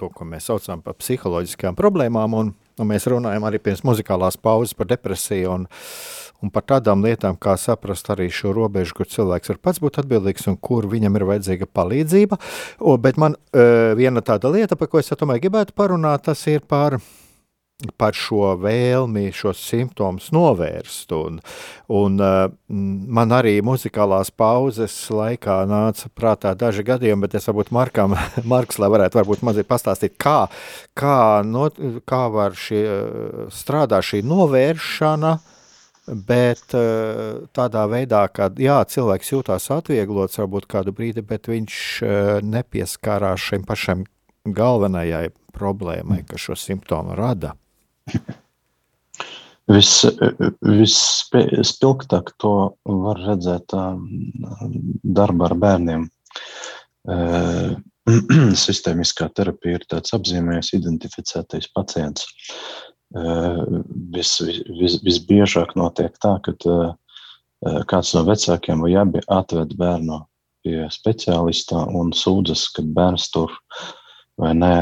to, 0.00 0.08
ko 0.16 0.30
mēs 0.32 0.48
saucam 0.48 0.80
par 0.80 0.96
psiholoģiskām 0.96 1.76
problēmām, 1.76 2.40
un, 2.40 2.54
un 2.80 2.90
mēs 2.90 3.06
runājam 3.10 3.46
arī 3.46 3.60
pirms 3.62 3.84
muzikālās 3.86 4.40
pauzes 4.40 4.74
par 4.76 4.90
depresiju 4.90 5.52
un 5.58 5.68
un 6.40 6.48
par 6.52 6.64
tādām 6.64 7.02
lietām, 7.04 7.36
kā 7.36 7.52
saprast 7.60 8.08
arī 8.12 8.30
šo 8.32 8.54
robežu, 8.56 8.94
kur 8.96 9.08
cilvēks 9.12 9.52
var 9.52 9.58
pats 9.60 9.80
būt 9.82 10.00
atbildīgs 10.00 10.48
un 10.48 10.56
kur 10.56 10.88
viņam 10.88 11.18
ir 11.18 11.26
vajadzīga 11.28 11.68
palīdzība. 11.68 12.38
O, 12.80 12.96
bet 12.96 13.20
man 13.20 13.36
uh, 13.36 13.92
viena 13.98 14.24
tāda 14.24 14.52
lieta, 14.52 14.78
par 14.80 14.88
ko 14.88 15.02
es 15.02 15.12
tomēr 15.12 15.42
gribētu 15.42 15.76
parunāt, 15.76 16.24
tas 16.30 16.46
ir 16.48 16.64
par 16.64 16.96
par 18.00 18.16
šo 18.16 18.54
vēlmi, 18.60 19.30
šos 19.34 19.60
simptomus 19.64 20.30
novērst. 20.34 21.12
Un, 21.16 21.38
un, 21.88 22.18
uh, 22.20 22.48
man 22.68 23.36
arī 23.36 23.58
muzikālās 23.64 24.32
pauzes 24.34 24.94
laikā 25.14 25.62
nāca 25.70 26.10
prātā 26.16 26.54
daži 26.58 26.84
gadījumi, 26.86 27.26
bet 27.26 27.38
es 27.40 27.48
varbūt 27.50 27.72
Markam, 27.74 28.16
Marks, 28.52 28.80
lai 28.82 28.90
varētu 28.92 29.20
varbūt 29.20 29.46
mazliet 29.46 29.70
pastāstīt, 29.70 30.18
kā, 30.20 30.44
kā, 30.98 31.20
no, 31.46 31.68
kā 32.08 32.26
var 32.32 32.58
šie, 32.58 32.84
strādā 33.54 34.02
šī 34.04 34.22
novēršana, 34.26 35.38
bet 36.10 36.74
eh, 36.74 37.40
tādā 37.54 37.84
veidā, 37.90 38.24
ka 38.32 38.50
jā, 38.58 38.80
cilvēks 38.88 39.32
jūtās 39.34 39.70
atvieglots 39.74 40.40
varbūt 40.40 40.68
kādu 40.70 40.94
brīdi, 40.96 41.24
bet 41.26 41.50
viņš 41.50 41.76
eh, 42.02 42.32
nepieskārās 42.42 43.50
šim 43.50 43.66
pašam 43.68 44.04
galvenajai 44.44 45.28
problēmai, 45.54 46.22
kas 46.28 46.48
šo 46.48 46.56
simptomu 46.58 47.16
rada. 47.18 47.54
Vis, 49.70 49.92
vispilgtāk 50.66 52.32
to 52.42 52.54
var 53.04 53.20
redzēt 53.22 53.70
darbā 55.18 55.50
ar 55.50 55.54
bērniem. 55.64 56.08
Sistēmiskā 58.64 59.28
terapija 59.36 59.78
ir 59.78 59.84
tāds 59.92 60.16
apzīmējis 60.16 60.72
identificētais 60.80 61.68
pacients 61.76 62.26
vis, 64.14 64.32
vis, 64.80 64.98
visbiežāk 65.06 65.76
notiek 65.78 66.18
tā, 66.22 66.36
ka 66.42 66.54
kāds 67.90 68.14
no 68.16 68.24
vecākiem 68.26 68.82
vai 68.84 68.94
abi 68.98 69.22
atved 69.28 69.76
bērnu 69.78 70.20
pie 70.64 70.86
speciālista 70.92 71.86
un 71.96 72.12
sūdzas, 72.16 72.68
ka 72.74 72.82
bērns 72.82 73.30
tur 73.34 73.54
vai 74.40 74.52
nē, 74.56 74.74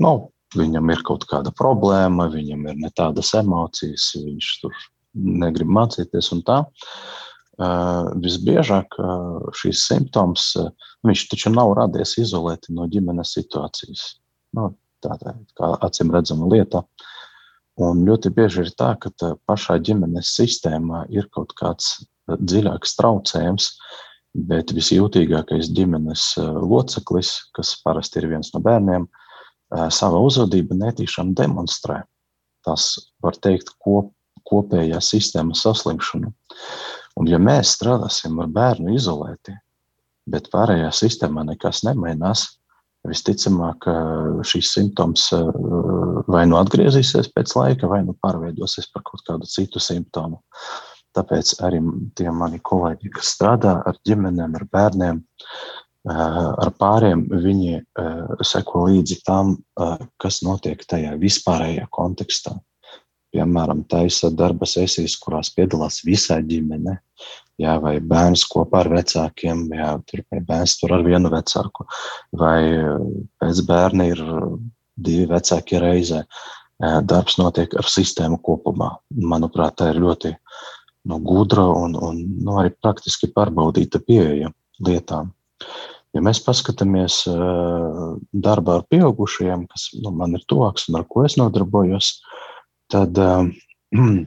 nu, 0.00 0.12
viņam 0.56 0.92
ir 0.94 1.02
kaut 1.06 1.26
kāda 1.28 1.52
problēma, 1.56 2.30
viņam 2.32 2.66
ir 2.70 2.78
ne 2.84 2.90
tādas 2.96 3.34
emocijas, 3.36 4.10
viņš 4.16 4.52
tur 4.62 4.76
negrib 5.14 5.70
mācīties 5.74 6.32
un 6.36 6.44
tā. 6.46 6.62
Uh, 7.58 8.14
visbiežāk 8.22 8.94
uh, 9.02 9.48
šīs 9.58 9.82
simptoms, 9.88 10.52
uh, 10.60 10.68
viņš 11.08 11.24
taču 11.32 11.50
nav 11.50 11.72
radies 11.74 12.14
izolēti 12.22 12.70
no 12.70 12.86
ģimenes 12.86 13.32
situācijas. 13.34 14.04
Nu, 14.54 14.70
tā 15.02 15.16
ir 15.18 15.40
acīm 15.82 16.12
redzama 16.14 16.46
lieta. 16.52 16.84
Uh, 16.84 17.08
Un 17.78 18.02
ļoti 18.08 18.32
bieži 18.34 18.64
ir 18.66 18.72
tā, 18.74 18.92
ka 18.98 19.10
tā 19.14 19.32
pašā 19.46 19.76
ģimenes 19.86 20.32
sistēmā 20.34 21.04
ir 21.14 21.28
kaut 21.34 21.54
kāds 21.58 22.00
dziļāks 22.28 22.96
traucējums, 22.98 23.68
bet 24.50 24.72
visjūtīgākais 24.74 25.70
ģimenes 25.76 26.24
loceklis, 26.38 27.30
kas 27.54 27.76
parasti 27.84 28.18
ir 28.20 28.28
viens 28.34 28.50
no 28.54 28.62
bērniem, 28.64 29.06
savā 29.72 30.20
uzvedību 30.24 30.76
netīšām 30.78 31.34
demonstrē. 31.38 32.02
Tas 32.66 32.90
var 33.24 33.36
teikt 33.40 33.74
kop, 33.84 34.12
kopējā 34.48 35.00
sistēmas 35.04 35.62
saslimšanu. 35.66 36.32
Un 37.18 37.28
ja 37.28 37.40
mēs 37.42 37.74
strādāsim 37.76 38.38
ar 38.40 38.48
bērnu 38.54 38.94
izolēti, 38.96 39.56
bet 40.28 40.48
pārējā 40.52 40.90
sistēmā 40.94 41.44
nekas 41.48 41.82
nemainās, 41.86 42.46
visticamāk 43.08 43.86
šīs 44.46 44.72
simptoms 44.74 45.28
vai 46.28 46.44
nu 46.50 46.58
atgriezīsies 46.58 47.30
pēc 47.34 47.54
laika, 47.56 47.90
vai 47.90 48.02
nu 48.06 48.14
pārveidosies 48.22 48.90
par 48.92 49.04
kaut 49.06 49.24
kādu 49.26 49.48
citu 49.48 49.82
simptomu. 49.82 50.42
Tāpēc 51.16 51.54
arī 51.64 51.80
tie 52.18 52.28
mani 52.34 52.60
kolēģi, 52.62 53.10
kas 53.16 53.32
strādā 53.34 53.78
ar 53.88 53.96
ģimenēm, 54.06 54.54
ar 54.58 54.66
bērniem, 54.70 55.22
ar 56.06 56.70
pāriem, 56.78 57.26
viņi 57.28 57.82
seko 58.46 58.86
līdzi 58.88 59.20
tam, 59.26 59.56
kas 60.20 60.42
notiek 60.46 60.82
tajā 60.86 61.16
vispārējā 61.20 61.88
kontekstā. 61.90 62.54
Piemēram, 63.34 63.82
taisa 63.84 64.30
darba 64.32 64.64
sesijas, 64.64 65.18
kurās 65.20 65.50
piedalās 65.52 66.00
visā 66.06 66.38
ģimene, 66.40 66.94
jā, 67.60 67.74
vai 67.82 67.98
bērns 68.00 68.46
kopā 68.48 68.86
ar 68.86 68.88
vecākiem, 68.94 69.66
jā, 69.76 69.90
tur, 70.08 70.22
vai 70.32 70.40
bērns 70.48 70.78
tur 70.80 70.94
ar 70.96 71.04
vienu 71.04 71.28
vecāku, 71.34 71.84
vai 72.40 72.62
pēc 73.42 73.60
bērna 73.68 74.08
ir 74.14 74.22
divi 74.96 75.28
vecāki 75.28 75.82
reizē. 75.82 76.24
Darbs 76.78 77.36
notiek 77.40 77.72
ar 77.74 77.88
sistēmu 77.90 78.38
kopumā. 78.40 78.92
Manuprāt, 79.10 79.76
tā 79.80 79.90
ir 79.90 79.98
ļoti 79.98 80.30
nu, 81.10 81.18
gudra 81.18 81.64
un, 81.74 81.96
un 81.98 82.20
nu, 82.38 82.54
arī 82.60 82.70
praktiski 82.78 83.28
pārbaudīta 83.34 84.00
pieeja 84.06 84.52
lietām. 84.86 85.32
Ja 86.16 86.22
mēs 86.24 86.40
paskatāmies 86.40 87.20
darbā 87.28 88.78
ar 88.78 88.86
pieaugušajiem, 88.88 89.66
kas 89.68 89.90
nu, 90.00 90.12
man 90.16 90.38
ir 90.38 90.46
tuvāks 90.48 90.88
un 90.88 90.96
ar 91.02 91.04
ko 91.10 91.26
es 91.28 91.36
nodarbojos, 91.36 92.14
tad 92.92 93.20
uh, 93.20 93.44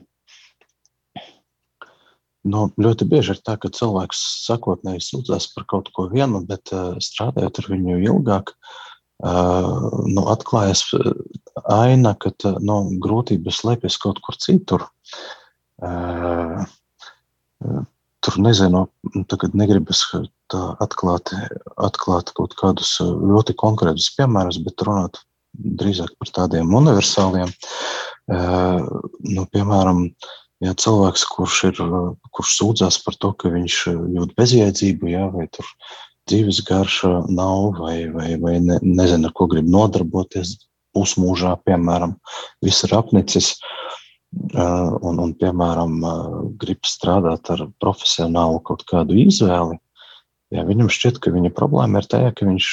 Nu, 2.42 2.64
ļoti 2.74 3.06
bieži 3.06 3.36
ir 3.36 3.42
tā, 3.46 3.54
ka 3.60 3.70
cilvēks 3.70 4.18
sakotnēji 4.48 5.04
sūdzas 5.06 5.46
par 5.54 5.66
kaut 5.70 5.92
ko 5.94 6.08
vienu, 6.10 6.40
bet 6.46 6.72
strādājot 7.06 7.60
ar 7.62 7.68
viņu 7.70 8.00
ilgāk, 8.02 8.50
uh, 8.50 8.82
nu, 9.22 10.24
atklājas 10.32 10.82
aina, 11.70 12.16
ka 12.18 12.34
nu, 12.58 12.80
grūtības 13.02 13.62
slēpjas 13.62 13.98
kaut 14.02 14.18
kur 14.26 14.38
citur. 14.42 14.88
Uh, 15.82 16.66
tur 18.22 18.38
nezinu, 18.42 18.86
tagad 19.30 19.56
negribas 19.58 20.04
atklāt, 20.82 21.32
atklāt 21.76 22.32
kaut 22.36 22.56
kādus 22.60 22.96
ļoti 23.02 23.56
konkrētus 23.58 24.12
piemērus, 24.16 24.60
bet 24.66 24.84
runāt 24.86 25.22
drīzāk 25.52 26.14
par 26.20 26.30
tādiem 26.38 26.70
universāliem. 26.74 27.50
Uh, 28.32 28.86
nu, 29.26 29.44
piemēram, 29.52 30.06
uh, 30.06 30.30
Ja 30.62 30.76
cilvēks, 30.78 31.24
kurš, 31.26 31.58
ir, 31.72 31.78
kurš 32.36 32.54
sūdzas 32.60 33.00
par 33.02 33.16
to, 33.18 33.32
ka 33.34 33.50
viņš 33.50 33.78
jūt 33.90 34.34
bezjēdzību, 34.38 35.08
ja, 35.10 35.24
vai 35.34 35.48
tur 35.50 35.66
dzīves 36.30 36.60
garša 36.68 37.10
nav, 37.34 37.80
vai, 37.80 37.96
vai, 38.14 38.36
vai 38.38 38.60
ne, 38.62 38.76
nezina, 38.86 39.32
ko 39.34 39.48
grib 39.50 39.66
nodarboties 39.66 40.54
pusmūžā, 40.94 41.56
piemēram, 41.66 42.14
viss 42.62 42.86
ir 42.86 42.94
apnicis. 42.94 43.56
Un, 44.32 45.18
un, 45.20 45.32
piemēram, 45.36 45.98
grib 46.60 46.86
strādāt 46.88 47.50
ar 47.52 47.66
profesionālu 47.82 48.62
kaut 48.64 48.84
kādu 48.88 49.16
izvēli, 49.20 49.76
ja 50.56 50.64
viņam 50.68 50.88
šķiet, 50.92 51.20
ka 51.20 51.32
viņa 51.34 51.52
problēma 51.56 52.00
ir 52.00 52.08
tajā, 52.08 52.30
ka 52.36 52.48
viņš, 52.48 52.68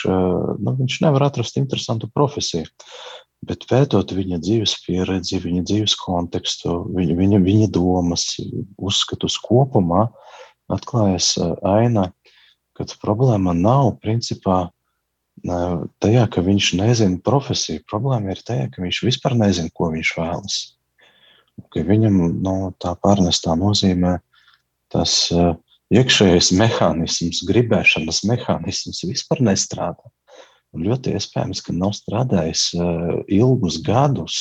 nu, 0.63 0.76
viņš 0.80 1.00
nevar 1.04 1.28
atrast 1.28 1.60
interesantu 1.60 2.08
profesiju. 2.15 2.67
Bet 3.48 3.63
pētot 3.69 4.12
viņa 4.12 4.41
dzīves 4.43 4.78
pieredzi, 4.84 5.39
viņa 5.43 5.65
dzīves 5.67 5.95
kontekstu, 6.00 6.82
viņa, 6.95 7.15
viņa, 7.19 7.43
viņa 7.43 7.69
domas, 7.76 8.26
uzskatus 8.76 9.38
kopumā, 9.43 10.10
atklājas 10.72 11.38
aina, 11.67 12.10
ka 12.76 12.88
problēma 13.04 13.56
nav 13.56 13.98
principā 14.04 14.65
tajā, 15.43 16.26
ka 16.32 16.43
viņš 16.43 16.74
nezina 16.80 17.19
profesiju. 17.24 17.84
Problēma 17.88 18.36
ir 18.36 18.43
tajā, 18.43 18.67
ka 18.74 18.84
viņš 18.84 19.04
vispār 19.08 19.39
nezina, 19.39 19.72
ko 19.76 19.91
viņš 19.91 20.17
vēlas. 20.19 20.60
Ka 21.74 21.84
viņam 21.86 22.19
no, 22.43 22.56
tā 22.82 22.95
pārnestā 23.04 23.56
nozīmē 23.60 24.17
tas 24.93 25.15
iekšējais 25.93 26.52
mehānisms, 26.58 27.43
gribēšanas 27.50 28.24
mehānisms 28.30 29.04
vispār 29.10 29.43
nestrādā. 29.45 30.12
Un 30.74 30.86
ļoti 30.86 31.15
iespējams, 31.17 31.63
ka 31.65 31.74
nav 31.74 31.95
strādājis 31.98 32.69
uh, 32.78 33.22
ilgus 33.26 33.80
gadus. 33.86 34.38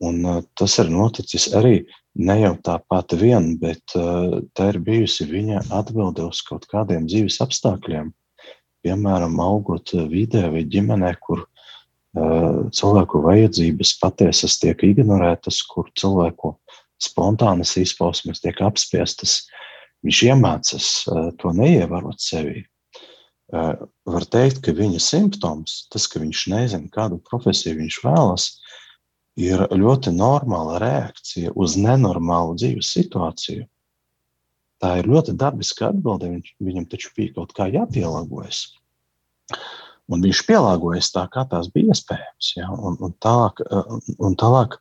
Un, 0.00 0.22
uh, 0.24 0.38
tas 0.56 0.78
ir 0.80 0.88
noticis 0.92 1.50
arī 1.58 1.82
ne 2.18 2.38
jau 2.40 2.54
tāpat 2.64 3.12
vien, 3.20 3.52
bet 3.60 3.94
tā 3.94 4.70
ir 4.72 4.78
bijusi 4.82 5.26
viņa 5.28 5.68
atbilde 5.74 6.24
uz 6.26 6.40
kaut 6.42 6.64
kādiem 6.70 7.06
dzīves 7.06 7.38
apstākļiem. 7.44 8.10
Piemēram, 8.82 9.38
augot 9.42 9.92
vidē 10.10 10.48
vai 10.50 10.64
ģimenē, 10.66 11.12
kur 11.22 11.44
cilvēku 12.16 13.20
vajadzības 13.24 13.94
patiesas 14.00 14.56
tiek 14.62 14.80
ignorētas, 14.86 15.60
kur 15.68 15.90
cilvēku 15.98 16.54
spontānas 17.02 17.76
izpausmes 17.78 18.40
tiek 18.42 18.58
apspiestas, 18.64 19.42
viņš 20.06 20.22
iemācās 20.30 20.88
to 21.38 21.52
neievarot 21.54 22.20
sevī. 22.22 22.64
Var 23.48 24.24
teikt, 24.28 24.60
ka 24.64 24.74
viņa 24.76 25.00
simptoms, 25.00 25.86
tas, 25.92 26.08
ka 26.10 26.20
viņš 26.20 26.46
nezina, 26.52 26.90
kādu 26.92 27.20
profesiju 27.28 27.78
viņš 27.78 28.00
vēlas, 28.04 28.48
ir 29.38 29.62
ļoti 29.70 30.12
normāla 30.16 30.80
reakcija 30.82 31.54
uz 31.54 31.76
nenormālu 31.78 32.56
dzīves 32.58 32.90
situāciju. 32.96 33.68
Tā 34.82 34.98
ir 35.00 35.08
ļoti 35.10 35.34
dabiska 35.38 35.88
atbilde. 35.90 36.28
Viņ, 36.34 36.50
viņam 36.62 36.86
taču 36.90 37.10
bija 37.16 37.34
kaut 37.38 37.54
kā 37.56 37.66
jāpielāgojas. 37.70 38.66
Un 40.08 40.24
viņš 40.24 40.40
pielāgojas 40.48 41.10
tā, 41.12 41.26
kā 41.32 41.44
tas 41.50 41.68
bija 41.72 41.92
iespējams. 41.92 42.52
Ja? 42.56 42.70
Un, 42.72 42.96
un, 43.04 43.12
tālāk, 43.24 43.60
un 44.24 44.36
tālāk 44.40 44.78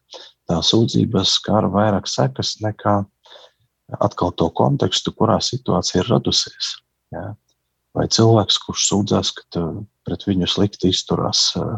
tā 0.47 0.61
sūdzība 0.63 1.25
skar 1.27 1.67
vairāk 1.73 2.07
sekas 2.07 2.55
nekā 2.63 3.01
atkal 4.03 4.31
to 4.39 4.47
kontekstu, 4.55 5.11
kurā 5.15 5.41
situācija 5.43 6.03
ir 6.03 6.13
radusies. 6.13 6.77
Ja? 7.15 7.33
Vai 7.97 8.07
cilvēks, 8.13 8.61
kurš 8.63 8.87
sūdzās, 8.91 9.33
ka 9.35 9.67
pret 10.07 10.23
viņu 10.27 10.47
slikti 10.47 10.91
izturās 10.93 11.49
uh, 11.59 11.77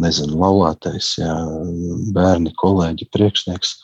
nezinu, 0.00 0.38
laulātais, 0.40 1.14
jā, 1.20 1.32
bērni, 2.14 2.52
kolēģi, 2.58 3.08
priekšnieks. 3.12 3.74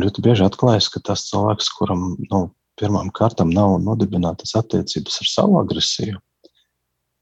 Ļoti 0.00 0.24
bieži 0.24 0.44
atklājas, 0.46 0.88
ka 0.92 1.00
tas 1.04 1.24
cilvēks, 1.30 1.70
kuram 1.78 2.08
nu, 2.30 2.42
pirmām 2.80 3.08
kārtām 3.16 3.52
nav 3.54 3.78
nodibinātas 3.84 4.56
attiecības 4.58 5.20
ar 5.22 5.30
savu 5.32 5.60
agresiju, 5.62 6.20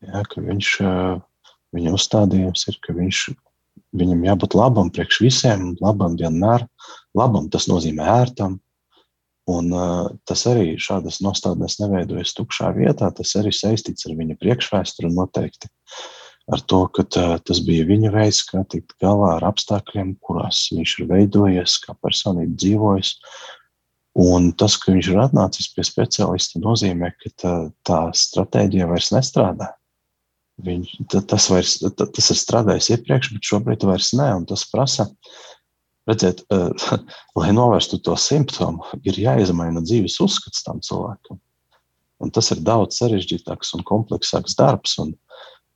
jā, 0.04 0.22
ka 0.30 0.44
viņš, 0.44 0.74
viņa 1.76 1.94
uzstādījums 1.96 2.68
ir, 2.70 2.78
ka 2.84 2.96
viņš, 2.96 3.22
viņam 3.96 4.26
jābūt 4.28 4.58
labam 4.58 4.92
priekš 4.94 5.22
visiem, 5.24 5.72
labam 5.82 6.18
vienmēr, 6.20 6.66
labam 7.18 7.50
tas 7.52 7.68
nozīmē 7.70 8.06
ērtam, 8.20 8.60
Un, 9.50 9.68
tas 10.24 10.46
arī 10.48 10.74
šādas 10.80 11.18
nostādnes 11.24 11.76
neveidojas 11.76 12.32
tukšā 12.36 12.70
vietā. 12.78 13.10
Tas 13.12 13.34
arī 13.36 13.52
saistīts 13.52 14.06
ar 14.08 14.14
viņa 14.16 14.38
priekšvēsturi 14.40 15.10
noteikti. 15.12 15.68
Ar 16.52 16.60
to, 16.68 16.82
ka 16.92 17.04
tas 17.08 17.60
bija 17.64 17.84
viņa 17.88 18.12
veids, 18.12 18.42
kā 18.48 18.64
tikt 18.68 18.96
galā 19.00 19.34
ar 19.38 19.46
apstākļiem, 19.48 20.16
kurās 20.24 20.66
viņš 20.76 20.96
ir 21.00 21.12
veidojies, 21.12 21.76
kā 21.84 21.96
personība 22.04 22.56
dzīvojis. 22.56 23.14
Un 24.24 24.52
tas, 24.56 24.76
ka 24.80 24.92
viņš 24.94 25.12
ir 25.12 25.22
atnācis 25.24 25.70
pie 25.74 25.84
speciālista, 25.84 26.60
nozīmē, 26.62 27.10
ka 27.20 27.32
tā, 27.40 27.54
tā 27.84 28.00
stratēģija 28.16 28.88
vairs 28.92 29.10
nestrādā. 29.12 29.72
Viņš, 30.62 30.90
tas, 31.26 31.48
vairs, 31.50 31.80
tas 31.98 32.30
ir 32.30 32.38
strādājis 32.38 32.92
iepriekš, 32.94 33.32
bet 33.34 33.48
šobrīd 33.48 33.86
vairs 33.88 34.12
ne. 34.14 34.28
Tas 34.46 34.62
prasa, 34.70 35.08
redzēt, 36.06 36.44
lai 37.40 37.50
novērstu 37.56 37.98
to 38.06 38.14
simptomu, 38.20 38.86
ir 39.02 39.18
jāizmaina 39.18 39.82
dzīves 39.82 40.20
uzskats 40.22 40.62
tam 40.66 40.78
cilvēkam. 40.84 41.40
Un 42.22 42.30
tas 42.30 42.52
ir 42.54 42.62
daudz 42.64 43.00
sarežģītāks 43.00 43.74
un 43.76 43.82
kompleksāks 43.86 44.56
darbs. 44.60 44.98
Un, 45.02 45.16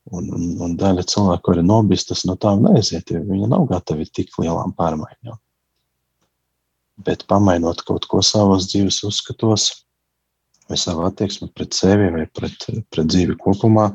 Un, 0.08 0.24
un, 0.32 0.44
un 0.64 0.76
daļa 0.80 1.02
cilvēku 1.04 1.52
arī 1.52 1.62
nobistas 1.68 2.22
no 2.24 2.32
tām 2.40 2.62
neaiziet, 2.64 3.10
jo 3.12 3.20
viņi 3.28 3.48
nav 3.50 3.66
gatavi 3.68 4.06
tik 4.08 4.30
lielām 4.40 4.72
pārmaiņām. 4.78 5.36
Bet 7.04 7.26
pamainot 7.28 7.82
kaut 7.84 8.08
ko 8.08 8.22
savos 8.24 8.70
dzīves 8.70 9.02
uzskatos, 9.04 9.66
vai 10.64 10.78
savu 10.80 11.04
attieksmi 11.04 11.50
pret 11.52 11.76
sevi, 11.76 12.08
vai 12.14 12.24
pret, 12.32 12.66
pret 12.88 13.10
dzīvi 13.10 13.36
kopumā, 13.42 13.90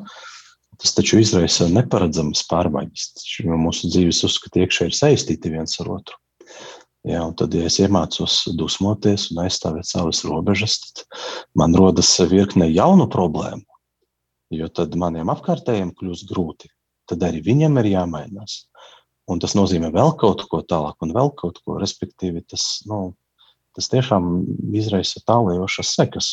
tas 0.81 0.95
taču 0.97 1.19
izraisa 1.21 1.67
neparedzamas 1.71 2.45
pārmaiņas. 2.49 3.09
Jo 3.43 3.59
mūsu 3.59 3.91
dzīves 3.93 4.23
uzskati 4.27 4.63
iekšēji 4.63 4.91
ir 4.93 4.97
saistīti 4.97 5.53
viens 5.53 5.79
ar 5.83 5.91
otru. 5.99 6.19
Ja, 7.03 7.25
tad, 7.35 7.51
ja 7.57 7.67
es 7.67 7.81
iemācos 7.83 8.45
dusmoties 8.55 9.27
un 9.33 9.43
aizstāvēt 9.43 9.89
savas 9.89 10.23
robežas, 10.23 10.77
tad 10.85 11.03
man 11.59 11.75
rodas 11.75 12.15
virkne 12.31 12.69
jaunu 12.71 13.09
problēmu 13.11 13.65
jo 14.57 14.69
tad 14.73 14.95
maniem 14.99 15.31
apkārtējiem 15.33 15.93
kļūs 15.97 16.25
grūti. 16.29 16.69
Tad 17.09 17.25
arī 17.27 17.41
viņiem 17.45 17.79
ir 17.81 17.91
jāmainās. 17.93 18.63
Un 19.31 19.39
tas 19.39 19.55
nozīmē 19.55 19.89
vēl 19.93 20.13
kaut 20.19 20.43
ko 20.51 20.61
tālāk, 20.67 20.97
un 21.03 21.13
vēl 21.15 21.31
kaut 21.39 21.59
ko. 21.63 21.77
Respektīvi, 21.81 22.43
tas, 22.47 22.83
nu, 22.89 23.15
tas 23.75 23.87
tiešām 23.91 24.29
izraisa 24.75 25.23
tālējošas 25.27 25.93
sekas. 25.97 26.31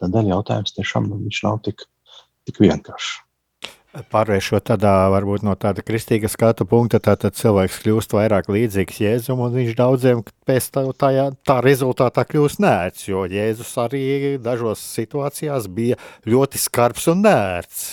Tādēļ 0.00 0.32
jautājums 0.32 0.76
tiešām 0.76 1.08
nu, 1.10 1.20
nav 1.44 1.60
tik, 1.66 1.84
tik 2.48 2.60
vienkāršs. 2.64 3.16
Pārvēršot 4.12 4.66
tādā, 4.68 4.92
varbūt 5.14 5.46
no 5.46 5.54
tāda 5.56 5.80
kristīga 5.82 6.28
skatu 6.28 6.66
punkta, 6.68 7.00
tad 7.00 7.24
cilvēks 7.34 7.78
kļūst 7.82 8.12
vairāk 8.12 8.50
līdzīgs 8.52 8.98
Jēzum, 9.00 9.40
un 9.46 9.54
viņš 9.56 9.70
daudziem 9.78 10.20
pēc 10.46 10.66
tā, 10.74 10.82
tā, 11.00 11.08
tā 11.48 11.56
rezultātā 11.64 12.26
kļūst 12.28 12.60
nērts, 12.62 13.06
jo 13.08 13.24
Jēzus 13.32 13.72
arī 13.80 14.02
dažos 14.44 14.82
situācijās 14.92 15.70
bija 15.72 15.96
ļoti 16.28 16.60
skarbs 16.60 17.08
un 17.14 17.24
nērts. 17.24 17.88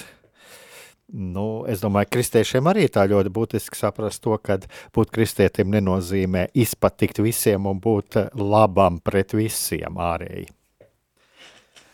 Nu, 1.15 1.63
es 1.69 1.79
domāju, 1.79 2.09
ka 2.09 2.17
kristiešiem 2.17 2.67
arī 2.67 2.89
tā 2.91 3.05
ļoti 3.07 3.31
būtiski 3.31 3.79
saprast 3.79 4.23
to, 4.25 4.35
ka 4.41 4.59
būt 4.95 5.15
kristietim 5.15 5.71
nenozīmē 5.71 6.49
izpatikt 6.57 7.23
visiem 7.23 7.69
un 7.71 7.79
būt 7.79 8.19
labam 8.35 8.99
pret 8.99 9.37
visiem 9.37 9.95
ārēji. 10.01 10.49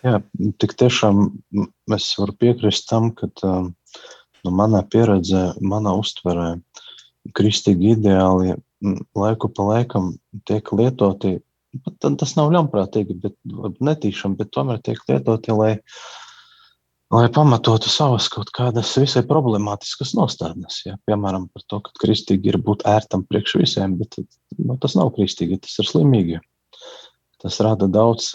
Jā, 0.02 0.18
tik 0.62 0.74
tiešām 0.82 1.28
es 1.94 2.08
varu 2.18 2.34
piekrist 2.42 2.88
tam, 2.90 3.12
ka 3.14 3.30
uh, 3.46 3.68
nu, 4.46 4.54
manā 4.56 4.82
pieredzē, 4.90 5.44
manā 5.62 5.94
uztverē, 6.00 6.56
kristīgi 7.38 7.96
ideāli 7.96 8.56
laiku 9.18 9.52
pa 9.54 9.68
laikam 9.68 10.16
tiek 10.50 10.72
lietoti. 10.74 11.38
Tas 12.02 12.34
nav 12.36 12.50
ļaunprātīgi, 12.52 13.16
bet 13.22 13.38
netīšām, 13.84 14.36
bet 14.40 14.52
tomēr 14.56 14.82
tiek 14.84 15.00
lietoti, 15.08 15.54
lai, 15.56 15.76
lai 17.14 17.28
pamatotu 17.32 17.92
savas 17.94 18.28
kaut 18.34 18.52
kādas 18.58 18.92
visai 19.00 19.24
problemātiskas 19.28 20.16
nostādnes. 20.18 20.82
Ja? 20.88 20.98
Piemēram, 21.08 21.48
par 21.54 21.68
to, 21.70 21.80
ka 21.86 21.94
kristīgi 22.02 22.52
ir 22.52 22.60
būt 22.66 22.84
ērtam 22.90 23.24
priekš 23.30 23.56
visiem, 23.62 23.96
bet 24.02 24.20
nu, 24.58 24.76
tas 24.82 24.98
nav 25.00 25.14
kristīgi, 25.16 25.62
tas 25.64 25.78
ir 25.80 25.88
slimīgi. 25.94 26.42
Tas 27.42 27.62
rada 27.64 27.88
daudz, 27.90 28.34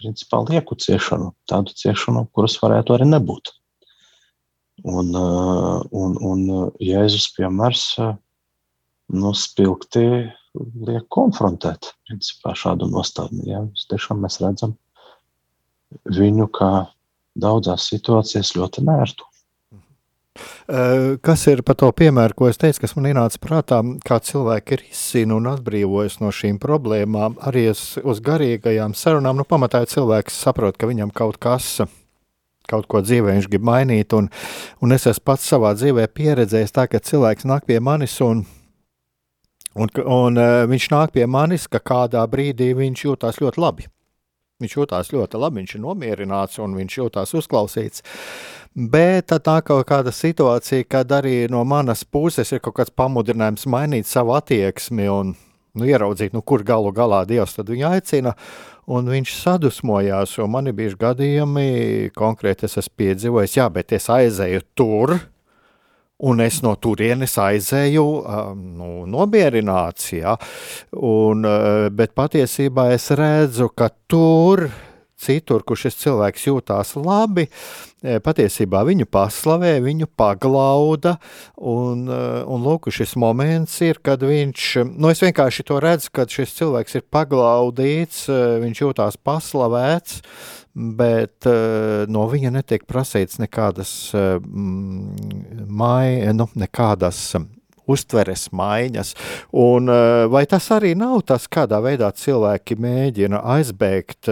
principā, 0.00 0.42
lieku 0.48 0.76
ciešanu, 0.80 1.32
tādu 1.50 1.74
ciešanu, 1.76 2.26
kuras 2.34 2.56
varētu 2.62 2.96
arī 2.96 3.08
nebūt. 3.12 3.54
Un, 4.88 5.12
uh, 5.12 5.80
un, 5.92 6.16
un 6.24 6.44
uh, 6.48 6.66
Jēzus 6.80 7.28
piemērs 7.36 7.84
uh, 8.00 8.14
nu, 9.12 9.32
spilgti 9.36 10.04
liek 10.56 11.06
konfrontēt 11.12 11.92
principā, 12.08 12.54
šādu 12.56 12.88
nostādni. 12.90 13.44
Ja? 13.52 13.64
Tiešām 13.92 14.24
mēs 14.24 14.40
redzam 14.42 14.74
viņu 16.08 16.48
kā 16.56 16.72
daudzās 17.40 17.88
situācijās 17.90 18.54
ļoti 18.56 18.86
nērtu. 18.86 19.29
Kas 21.26 21.46
ir 21.50 21.64
par 21.66 21.78
to 21.80 21.90
piemēru, 21.96 22.36
ko 22.38 22.50
es 22.50 22.60
teicu, 22.60 22.82
kas 22.84 22.94
man 22.96 23.08
ienāca 23.10 23.40
prātā, 23.42 23.80
kā 24.06 24.20
cilvēki 24.24 24.76
ir 24.76 24.84
izsīni 24.90 25.34
un 25.36 25.48
atbrīvojas 25.50 26.20
no 26.22 26.30
šīm 26.34 26.60
problēmām, 26.62 27.40
arī 27.46 27.68
uz 27.72 28.20
garīgajām 28.26 28.94
sarunām. 28.98 29.40
Nu, 29.40 29.48
pamatā 29.48 29.82
cilvēks 29.90 30.38
saprot, 30.44 30.78
ka 30.78 30.90
viņam 30.90 31.10
kaut 31.14 31.40
kas 31.42 31.80
kaut 32.70 32.86
ko 32.90 33.02
dzīvē 33.04 33.36
viņš 33.36 33.50
grib 33.50 33.66
mainīt. 33.66 34.14
Un, 34.16 34.30
un 34.82 34.96
es 34.96 35.08
esmu 35.10 35.26
pats 35.32 35.48
savā 35.52 35.74
dzīvē 35.78 36.06
pieredzējis 36.14 36.76
tā, 36.76 36.86
ka 36.90 37.02
cilvēks 37.02 37.48
nāk 37.50 37.66
pie 37.68 37.80
manis 37.82 38.16
un, 38.24 38.44
un, 39.74 39.94
un 40.04 40.38
uh, 40.40 40.64
viņš 40.70 40.90
nāk 40.94 41.16
pie 41.16 41.26
manis, 41.30 41.66
ka 41.70 41.82
kādā 41.82 42.22
brīdī 42.30 42.72
viņš 42.78 43.08
jūtas 43.08 43.42
ļoti 43.42 43.64
labi. 43.64 43.90
Viņš 44.60 44.76
jūtas 44.76 45.12
ļoti 45.14 45.40
labi, 45.40 45.62
viņš 45.62 45.76
ir 45.76 45.84
nomierināts 45.84 46.60
un 46.60 46.74
viņš 46.76 46.96
jūtas 46.98 47.36
uzklausīts. 47.38 48.04
Bet 48.70 49.32
tā 49.32 49.56
kaut 49.66 49.86
kāda 49.88 50.12
situācija, 50.14 50.86
kad 50.86 51.10
arī 51.16 51.48
no 51.50 51.64
manas 51.66 52.04
puses 52.04 52.52
ir 52.52 52.60
kaut 52.62 52.76
kāds 52.78 52.92
pamudinājums 52.94 53.66
mainīt 53.66 54.06
savu 54.06 54.36
attieksmi 54.36 55.08
un 55.10 55.32
nu, 55.74 55.86
ieraudzīt, 55.86 56.34
nu, 56.34 56.42
kur 56.42 56.64
galu 56.66 56.92
galā 56.94 57.24
Dievs 57.28 57.58
viņu 57.58 57.88
aicina 57.90 58.34
un 58.90 59.10
viņš 59.10 59.34
sadusmojās, 59.38 60.36
jo 60.38 60.46
man 60.50 60.70
ir 60.70 60.76
bijuši 60.78 60.98
gadījumi, 61.00 61.66
konkrēti 62.16 62.66
es 62.66 62.78
esmu 62.80 62.96
piedzīvojis, 63.02 63.58
jā, 63.60 63.68
bet 63.72 63.94
es 63.94 64.08
aizēju 64.10 64.64
tur, 64.78 65.16
un 66.26 66.44
es 66.44 66.60
no 66.64 66.74
turienes 66.76 67.38
aizēju 67.40 68.04
nu, 68.58 68.90
nomierināts, 69.08 70.12
jā, 70.18 70.36
un, 70.96 71.48
bet 71.96 72.14
patiesībā 72.18 72.90
es 72.94 73.10
redzu, 73.16 73.70
ka 73.72 73.90
tur 74.10 74.68
citur, 75.20 75.64
kur 75.66 75.78
šis 75.78 75.98
cilvēks 76.00 76.46
jūtās 76.48 76.94
labi, 77.00 77.46
patiesībā 78.24 78.82
viņu 78.88 79.06
paslavē, 79.12 79.74
viņu 79.84 80.08
paglauda, 80.16 81.16
un, 81.60 82.06
un 82.08 82.64
lūk, 82.64 82.88
šis 82.94 83.16
moments 83.20 83.76
ir, 83.84 84.00
kad 84.04 84.24
viņš, 84.24 84.70
nu 84.90 85.12
es 85.12 85.20
vienkārši 85.24 85.66
to 85.68 85.80
redzu, 85.82 86.12
kad 86.16 86.32
šis 86.32 86.56
cilvēks 86.60 87.00
ir 87.00 87.06
paglaudīts, 87.12 88.24
viņš 88.64 88.84
jūtās 88.86 89.20
paslavēts, 89.20 90.22
bet 90.74 91.46
no 92.10 92.26
viņa 92.30 92.52
netiek 92.54 92.84
prasīts 92.88 93.40
nekādas, 93.42 93.92
mai, 95.66 96.32
nu, 96.36 96.46
nekādas 96.54 97.22
uztveres 97.90 98.48
maiņas. 98.54 99.14
Un, 99.58 99.90
vai 100.30 100.44
tas 100.50 100.68
arī 100.74 100.94
nav 100.98 101.24
tas, 101.26 101.48
kādā 101.50 101.80
veidā 101.82 102.12
cilvēki 102.14 102.78
mēģina 102.78 103.42
aizbēgt 103.56 104.30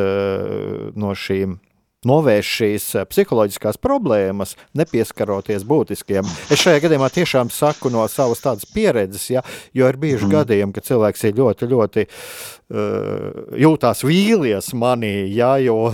no 0.94 1.14
šīm 1.18 1.58
novērst 2.06 2.52
šīs 2.60 2.86
eh, 2.94 3.06
psiholoģiskās 3.10 3.78
problēmas, 3.82 4.54
nepieskaroties 4.78 5.64
būtiskiem. 5.68 6.26
Es 6.52 6.62
šajā 6.62 6.82
gadījumā 6.84 7.08
tiešām 7.14 7.50
saku 7.50 7.90
no 7.90 8.04
savas 8.10 8.42
tādas 8.44 8.68
pieredzes, 8.70 9.26
ja, 9.32 9.42
jo 9.74 9.88
ir 9.90 9.98
bijuši 9.98 10.28
mm. 10.28 10.34
gadījumi, 10.36 10.76
ka 10.76 10.84
cilvēks 10.86 11.24
ir 11.26 11.38
ļoti, 11.40 11.68
ļoti 11.72 12.04
uh, 12.06 13.56
jūtās 13.58 14.04
vīlies 14.06 14.70
manī, 14.78 15.12
ja, 15.34 15.56
jo 15.62 15.90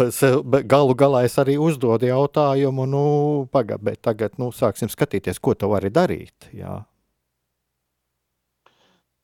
galu 0.68 0.96
galā 0.98 1.24
es 1.28 1.38
arī 1.40 1.56
uzdodu 1.60 2.10
jautājumu, 2.10 2.86
nu, 2.90 3.04
pagaid, 3.54 3.84
bet 3.84 4.02
tagad, 4.04 4.36
nu, 4.42 4.50
sāksim 4.52 4.92
skatīties, 4.92 5.40
ko 5.40 5.56
tu 5.56 5.70
vari 5.72 5.92
darīt, 5.94 6.50
jā. 6.52 6.82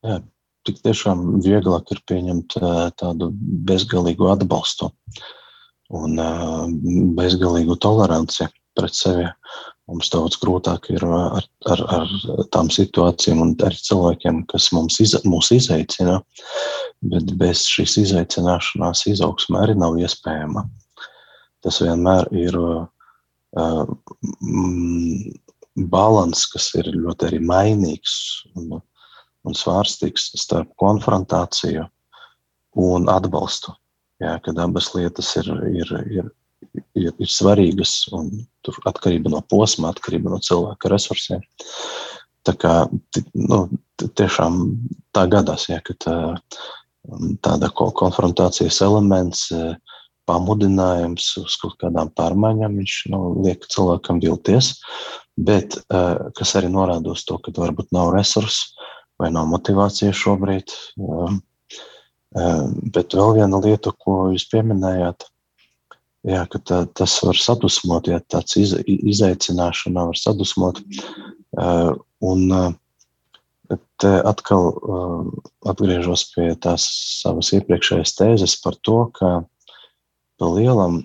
Jā, 0.01 0.17
tik 0.65 0.81
tiešām 0.81 1.43
vieglāk 1.45 1.93
ir 1.93 2.01
pieņemt 2.09 2.57
tādu 2.97 3.29
bezgalīgu 3.69 4.31
atbalstu. 4.33 4.89
Uh, 4.89 5.29
un 5.91 6.17
bezgalīgu 7.19 7.77
toleranci 7.83 8.47
pret 8.79 8.97
sevi. 8.97 9.27
Mums 9.91 10.11
daudz 10.13 10.37
grūtāk 10.39 10.87
ir 10.95 11.03
ar, 11.03 11.47
ar, 11.67 11.81
ar 11.97 12.11
tām 12.55 12.69
situācijām 12.71 13.41
un 13.43 13.55
ar 13.67 13.75
cilvēkiem, 13.75 14.45
kas 14.53 14.69
mums 14.77 15.01
iz, 15.03 15.17
mūs 15.27 15.51
izaicina. 15.57 16.21
Bet 17.11 17.33
bez 17.41 17.65
šīs 17.67 17.97
izaicināšanās 18.05 19.03
izaugsme 19.11 19.59
arī 19.59 19.75
nav 19.79 19.99
iespējama. 19.99 20.63
Tas 21.65 21.81
vienmēr 21.83 22.31
ir 22.39 22.55
uh, 22.61 22.87
mm, 24.47 25.35
balans, 25.91 26.47
kas 26.55 26.71
ir 26.79 26.93
ļoti 26.95 27.33
arī 27.33 27.43
mainīgs 27.51 28.15
un, 28.55 28.79
un 28.79 29.59
svārstīgs 29.59 30.31
starp 30.39 30.71
konfrontāciju 30.79 31.89
un 32.79 33.11
atbalstu 33.11 33.75
jā, 34.21 34.37
kad 34.45 34.61
abas 34.63 34.93
lietas 34.95 35.33
ir, 35.41 35.51
ir, 35.81 35.93
ir, 36.11 36.31
ir, 36.99 37.11
ir 37.11 37.31
svarīgas 37.31 37.95
un 38.17 38.31
tur 38.65 38.79
atkarība 38.91 39.33
no 39.33 39.43
posma, 39.51 39.93
atkarība 39.95 40.33
no 40.33 40.41
cilvēka 40.45 40.93
resursiem. 40.93 41.45
Tā 42.47 42.55
kā 42.57 42.75
nu, 43.37 43.61
tiešām 44.01 44.61
tā 45.17 45.27
gadās, 45.29 45.69
ja, 45.69 45.81
ka 45.85 45.97
tā, 46.01 46.17
tāda 47.45 47.69
konfrontācijas 47.77 48.81
elements, 48.87 49.49
pamudinājums 50.29 51.27
uz 51.41 51.57
kaut 51.59 51.75
kādām 51.81 52.13
pārmaiņām, 52.17 52.77
viņš 52.81 52.97
nu, 53.11 53.21
liek 53.45 53.65
cilvēkam 53.73 54.21
vilties, 54.23 54.77
bet 55.41 55.81
kas 56.39 56.55
arī 56.61 56.71
norāda 56.71 57.17
uz 57.17 57.25
to, 57.27 57.41
ka 57.43 57.53
varbūt 57.57 57.91
nav 57.97 58.13
resursu 58.15 58.77
vai 59.21 59.29
nav 59.35 59.51
motivācija 59.51 60.15
šobrīd 60.17 60.73
Ehm, 61.01 61.41
bet 62.31 63.15
vēl 63.17 63.37
viena 63.41 63.61
lieta, 63.63 63.93
ko 63.99 64.31
jūs 64.31 64.47
pieminējāt, 64.53 65.27
jā, 66.31 66.45
ka 66.51 66.61
tā, 66.63 66.81
tas 66.95 67.17
var 67.25 67.39
sadusmot, 67.39 68.11
ja 68.11 68.21
tāds 68.31 68.57
iz, 68.61 68.77
izaicināšana 68.87 70.07
var 70.11 70.19
sadusmot. 70.19 70.83
Ehm, 71.59 71.99
un 72.23 72.45
eh, 72.55 73.79
te 74.03 74.13
atkal 74.31 74.71
ehm, 74.71 75.31
atgriežos 75.71 76.29
pie 76.35 76.53
tās 76.63 76.87
savas 77.23 77.51
iepriekšējās 77.57 78.15
tēzes 78.19 78.59
par 78.63 78.79
to, 78.87 79.07
ka 79.19 79.41
pa 80.41 80.53
lielam 80.57 81.03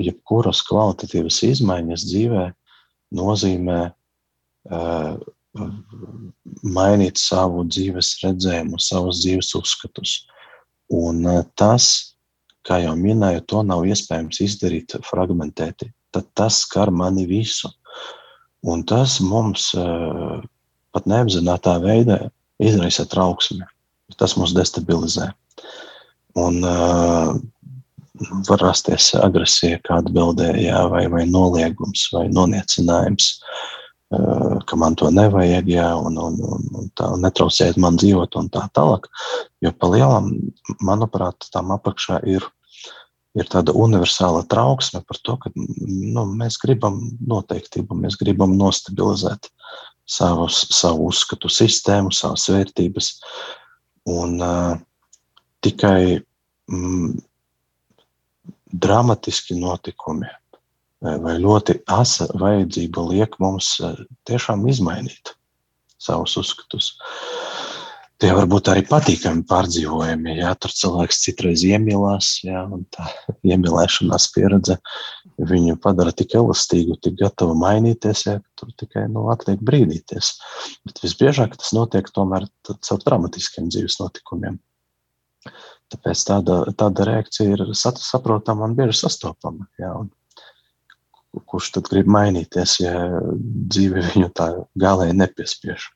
jebkuras 0.00 0.62
kvalitatīvas 0.64 1.42
izmaiņas 1.44 2.06
dzīvē 2.08 2.44
nozīmē 3.18 3.80
mainīt 6.64 7.20
savu 7.20 7.66
dzīves 7.68 8.14
redzējumu, 8.22 8.80
savus 8.80 9.20
dzīves 9.20 9.52
uzskatus. 9.58 10.14
Un 10.92 11.26
eh, 11.26 11.42
tas, 11.58 11.88
kā 12.66 12.82
jau 12.84 12.94
minēju, 12.98 13.44
to 13.48 13.62
nav 13.66 13.86
iespējams 13.88 14.42
izdarīt 14.44 14.96
fragmentēti. 15.08 15.90
Tad 16.12 16.28
tas 16.38 16.62
skar 16.66 16.92
mani 16.92 17.24
visu. 17.26 17.70
Un 18.68 18.84
tas 18.86 19.16
mums 19.24 19.72
uh, 19.74 20.36
pat 20.94 21.06
neapzināta 21.10 21.78
veidā 21.82 22.18
izraisa 22.62 23.08
trauksmi. 23.10 23.64
Tas 24.20 24.36
mūs 24.38 24.52
destabilizē. 24.54 25.32
Un 26.38 26.60
uh, 26.62 27.32
var 28.46 28.62
rasties 28.62 29.08
agresija, 29.18 29.80
kā 29.88 29.98
atbildē, 30.04 30.52
jā, 30.62 30.84
vai, 30.92 31.08
vai 31.10 31.24
noliegums, 31.26 32.04
vai 32.14 32.28
noniecinājums. 32.30 33.32
Uh, 33.40 33.72
Eh, 33.72 33.81
ka 34.66 34.76
man 34.76 34.96
to 34.98 35.08
nevajag, 35.12 35.68
jā, 35.72 35.86
un, 35.96 36.18
un, 36.20 36.38
un, 36.44 36.66
un 36.78 36.90
tā 36.98 37.08
netraucējiet 37.20 37.78
man 37.80 37.96
dzīvot, 38.00 38.36
un 38.40 38.50
tā 38.52 38.66
tālāk. 38.76 39.08
Jo 39.64 39.72
pa 39.72 39.88
lielam, 39.92 40.32
manuprāt, 40.84 41.48
tam 41.54 41.72
apakšā 41.72 42.20
ir, 42.28 42.44
ir 43.38 43.48
tāda 43.52 43.72
universāla 43.72 44.44
trauksme 44.52 45.00
par 45.08 45.20
to, 45.24 45.38
ka 45.40 45.52
nu, 45.56 46.26
mēs 46.36 46.60
gribam 46.60 47.00
noteiktību, 47.28 47.96
mēs 48.04 48.18
gribam 48.20 48.56
nostabilizēt 48.58 49.48
savus, 50.08 50.66
savu 50.74 51.08
uzskatu 51.12 51.48
sistēmu, 51.52 52.12
savas 52.12 52.48
vērtības. 52.52 53.12
Un 54.12 54.40
uh, 54.42 54.76
tikai 55.62 56.18
mm, 56.68 57.12
dramatiski 58.72 59.56
notikumi 59.60 60.28
vai 61.02 61.36
ļoti 61.42 61.80
asa 61.90 62.28
vajadzība 62.38 63.06
liek 63.10 63.38
mums 63.42 63.74
e, 63.82 63.92
tiešām 64.28 64.66
izmainīt 64.70 65.34
savus 66.02 66.36
uzskatus. 66.40 66.92
Tie 68.22 68.30
var 68.30 68.46
būt 68.46 68.68
arī 68.70 68.84
patīkami 68.86 69.42
pārdzīvojumi. 69.50 70.36
Jā, 70.38 70.52
tur 70.62 70.70
cilvēks 70.78 71.24
citreiz 71.24 71.64
iemīlās, 71.66 72.36
jā, 72.46 72.62
un 72.70 72.84
tā 72.94 73.08
iemīlēšanās 73.50 74.28
pieredze 74.34 74.78
viņu 75.42 75.74
padara 75.82 76.14
tik 76.14 76.36
elastīgu, 76.38 77.00
tik 77.02 77.18
gatavu 77.18 77.56
mainīties, 77.58 78.26
ja 78.28 78.36
tur 78.58 78.70
tikai 78.78 79.08
nu, 79.10 79.26
atliek 79.34 79.62
brīdīties. 79.66 80.36
Bet 80.86 81.02
visbiežāk 81.02 81.58
tas 81.58 81.74
notiek 81.74 82.14
tomēr 82.14 82.46
caur 82.70 83.02
dramatiskiem 83.02 83.72
dzīves 83.74 83.98
notikumiem. 83.98 84.62
Tāpēc 85.90 86.22
tāda, 86.30 86.62
tāda 86.78 87.10
reakcija 87.10 87.56
ir 87.56 87.62
saprotama 87.74 88.70
un 88.70 88.78
bieži 88.78 89.02
sastopama. 89.02 89.66
Jā, 89.82 89.90
un 89.98 90.12
kurš 91.48 91.72
tad 91.78 91.88
grib 91.92 92.10
mainīties, 92.12 92.76
ja 92.82 92.94
dzīve 93.32 94.04
viņu 94.12 94.30
tā 94.36 94.52
galēji 94.78 95.18
nepiespiež. 95.18 95.88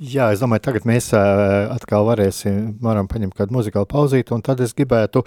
Jā, 0.00 0.30
es 0.32 0.40
domāju, 0.40 0.64
tagad 0.64 0.86
mēs 0.88 1.10
atkal 1.12 2.06
varēsim, 2.08 2.78
varam 2.80 3.08
paņemt 3.10 3.36
kādu 3.36 3.58
muzikālu 3.58 3.88
pauzīti, 3.88 4.32
un 4.32 4.42
tad 4.44 4.62
es 4.64 4.72
gribētu 4.76 5.26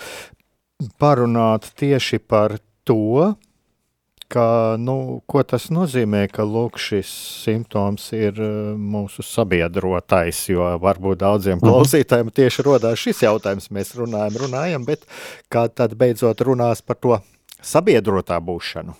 parunāt 0.99 1.69
tieši 1.77 2.17
par 2.25 2.57
to, 2.87 3.35
ka, 4.33 4.45
nu, 4.81 5.21
ko 5.29 5.43
tas 5.45 5.67
nozīmē, 5.73 6.25
ka 6.33 6.45
lūk, 6.47 6.79
šis 6.81 7.11
simptoms 7.43 8.07
ir 8.17 8.39
mūsu 8.79 9.21
sabiedrotais, 9.25 10.41
jo 10.49 10.71
varbūt 10.81 11.21
daudziem 11.21 11.59
mhm. 11.59 11.67
klausītājiem 11.69 12.33
tieši 12.33 12.65
rodās 12.65 13.03
šis 13.03 13.23
jautājums, 13.27 13.69
mēs 13.73 13.93
runājam, 13.99 14.41
runājam, 14.47 14.89
bet 14.89 15.05
kā 15.53 15.67
tad 15.69 15.93
beidzot 15.99 16.41
runās 16.49 16.81
par 16.81 16.97
to 16.97 17.19
sabiedrotā 17.63 18.39
būšanu. 18.43 18.95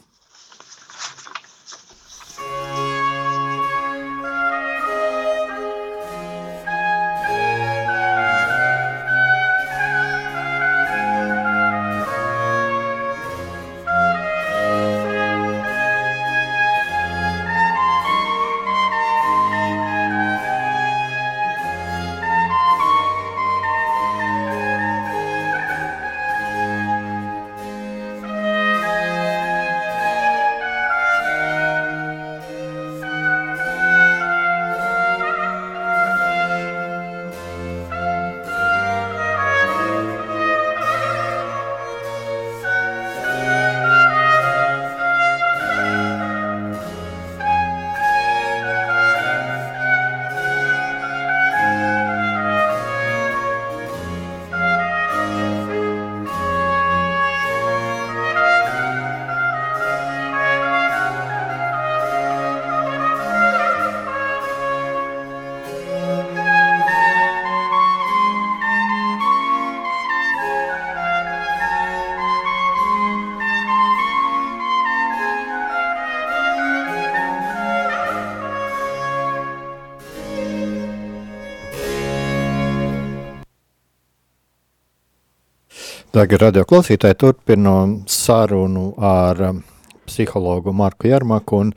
Tagad 86.13 86.43
radio 86.43 86.62
klausītāji 86.69 87.15
turpinām 87.17 87.93
sarunu 88.06 88.91
ar 89.02 89.39
um, 89.47 89.62
psihologu 90.06 90.69
Marku 90.69 91.08
Jarmaku. 91.10 91.58
Un, 91.63 91.71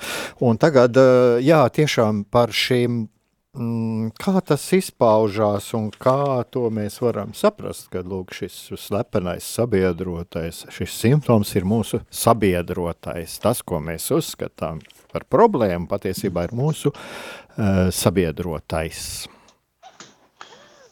un 0.45 0.59
tagad, 0.61 0.99
uh, 1.01 1.39
jā, 1.41 1.63
tiešām 1.73 2.19
par 2.29 2.51
šīm, 2.53 2.99
mm, 3.57 4.11
kā 4.21 4.43
tas 4.45 4.67
izpaužās 4.77 5.71
un 5.79 5.87
kā 5.89 6.43
to 6.53 6.67
mēs 6.69 7.01
varam 7.01 7.33
saprast, 7.33 7.87
kad 7.95 8.05
lūk 8.05 8.35
šis 8.37 8.59
slepenais 8.77 9.47
sabiedrotais, 9.57 10.67
šis 10.69 10.99
simptoms 11.01 11.55
ir 11.57 11.65
mūsu 11.65 12.03
sabiedrotais. 12.13 13.39
Tas, 13.41 13.65
ko 13.65 13.81
mēs 13.81 14.11
uzskatām 14.19 14.85
par 15.15 15.25
problēmu, 15.33 15.89
patiesībā 15.89 16.45
ir 16.51 16.53
mūsu 16.61 16.93
uh, 16.93 17.89
sabiedrotais. 17.89 19.31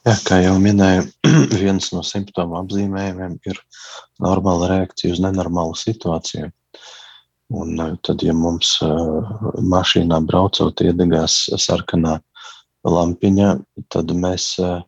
Jā, 0.04 0.12
kā 0.20 0.36
jau 0.44 0.58
minēju, 0.60 1.04
viens 1.62 1.86
no 1.94 2.02
simptomu 2.04 2.58
apzīmējumiem 2.58 3.38
ir 3.48 3.60
normāla 4.20 4.66
reakcija 4.74 5.14
uz 5.14 5.22
nenormālu 5.24 5.72
situāciju. 5.80 6.50
Un 7.56 7.80
eh, 7.80 7.94
tad, 8.04 8.20
ja 8.26 8.34
mums 8.36 8.74
uh, 8.84 9.30
mašīnā 9.64 10.18
braucot 10.28 10.82
iedegās 10.84 11.38
sarkanā 11.56 12.18
lampiņa, 12.84 13.48
tad 13.96 14.12
mēs, 14.12 14.50
uh, 14.60 14.82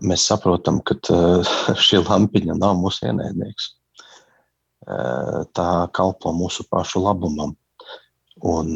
mēs 0.00 0.24
saprotam, 0.30 0.80
ka 0.80 0.96
šī 1.88 2.00
lampiņa 2.06 2.56
nav 2.56 2.78
mūsu 2.80 3.10
ienaidnieks. 3.10 3.72
Tā 5.56 5.68
kalpo 5.96 6.32
mūsu 6.36 6.64
pašu 6.68 7.00
labumam. 7.00 7.54
Un 8.44 8.74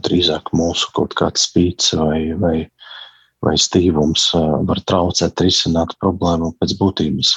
drīzāk 0.00 0.48
mūsu 0.56 0.88
kaut 0.96 1.12
kāds 1.18 1.44
spīts 1.50 1.92
vai, 1.98 2.32
vai 2.40 2.54
vai 3.42 3.56
stīvums 3.58 4.28
var 4.68 4.80
traucēt 4.86 5.42
risināt 5.42 5.96
problēmu 6.02 6.52
pēc 6.60 6.76
būtības. 6.78 7.34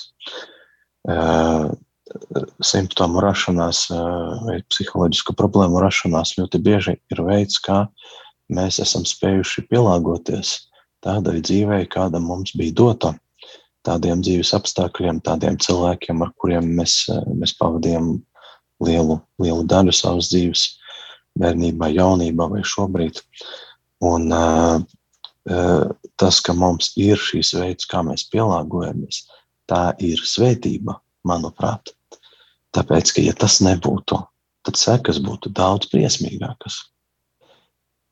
Simptomu 2.65 3.23
rašanās 3.23 3.87
vai 4.45 4.59
psiholoģisku 4.69 5.35
problēmu 5.37 5.81
rašanās 5.81 6.35
ļoti 6.37 6.61
bieži 6.61 6.95
ir 7.11 7.21
veids, 7.25 7.57
kā 7.61 7.85
mēs 8.53 8.79
esam 8.83 9.05
spējuši 9.09 9.65
pielāgoties 9.71 10.55
tādai 11.05 11.39
dzīvei, 11.41 11.85
kāda 11.89 12.21
mums 12.21 12.53
bija 12.57 12.73
dota, 12.77 13.13
tādiem 13.85 14.21
dzīves 14.25 14.53
apstākļiem, 14.57 15.21
tādiem 15.25 15.57
cilvēkiem, 15.61 16.21
ar 16.25 16.31
kuriem 16.41 16.69
mēs, 16.77 17.03
mēs 17.33 17.53
pavadījām 17.59 18.15
lielu, 18.85 19.19
lielu 19.41 19.65
daļu 19.69 19.93
savas 19.93 20.29
dzīves, 20.33 20.67
bērnībā, 21.41 21.89
jaunībā 21.93 22.47
vai 22.53 22.61
šobrīd. 22.65 23.21
Un, 24.05 24.29
uh, 24.33 24.81
Eh, 24.81 24.94
tas, 25.45 26.39
ka 26.41 26.55
mums 26.57 26.91
ir 26.97 27.19
šīs 27.21 27.53
veids, 27.57 27.87
kā 27.89 28.01
mēs 28.05 28.25
pielāgojamies, 28.33 29.25
tā 29.69 29.93
ir 30.01 30.21
svētība, 30.25 30.97
manuprāt. 31.25 31.93
Tāpēc, 32.75 33.13
ka, 33.15 33.23
ja 33.23 33.33
tas 33.37 33.59
nebūtu, 33.63 34.19
tad 34.65 34.79
sekas 34.79 35.21
būtu 35.23 35.53
daudz 35.55 35.89
briesmīgākas. 35.93 36.81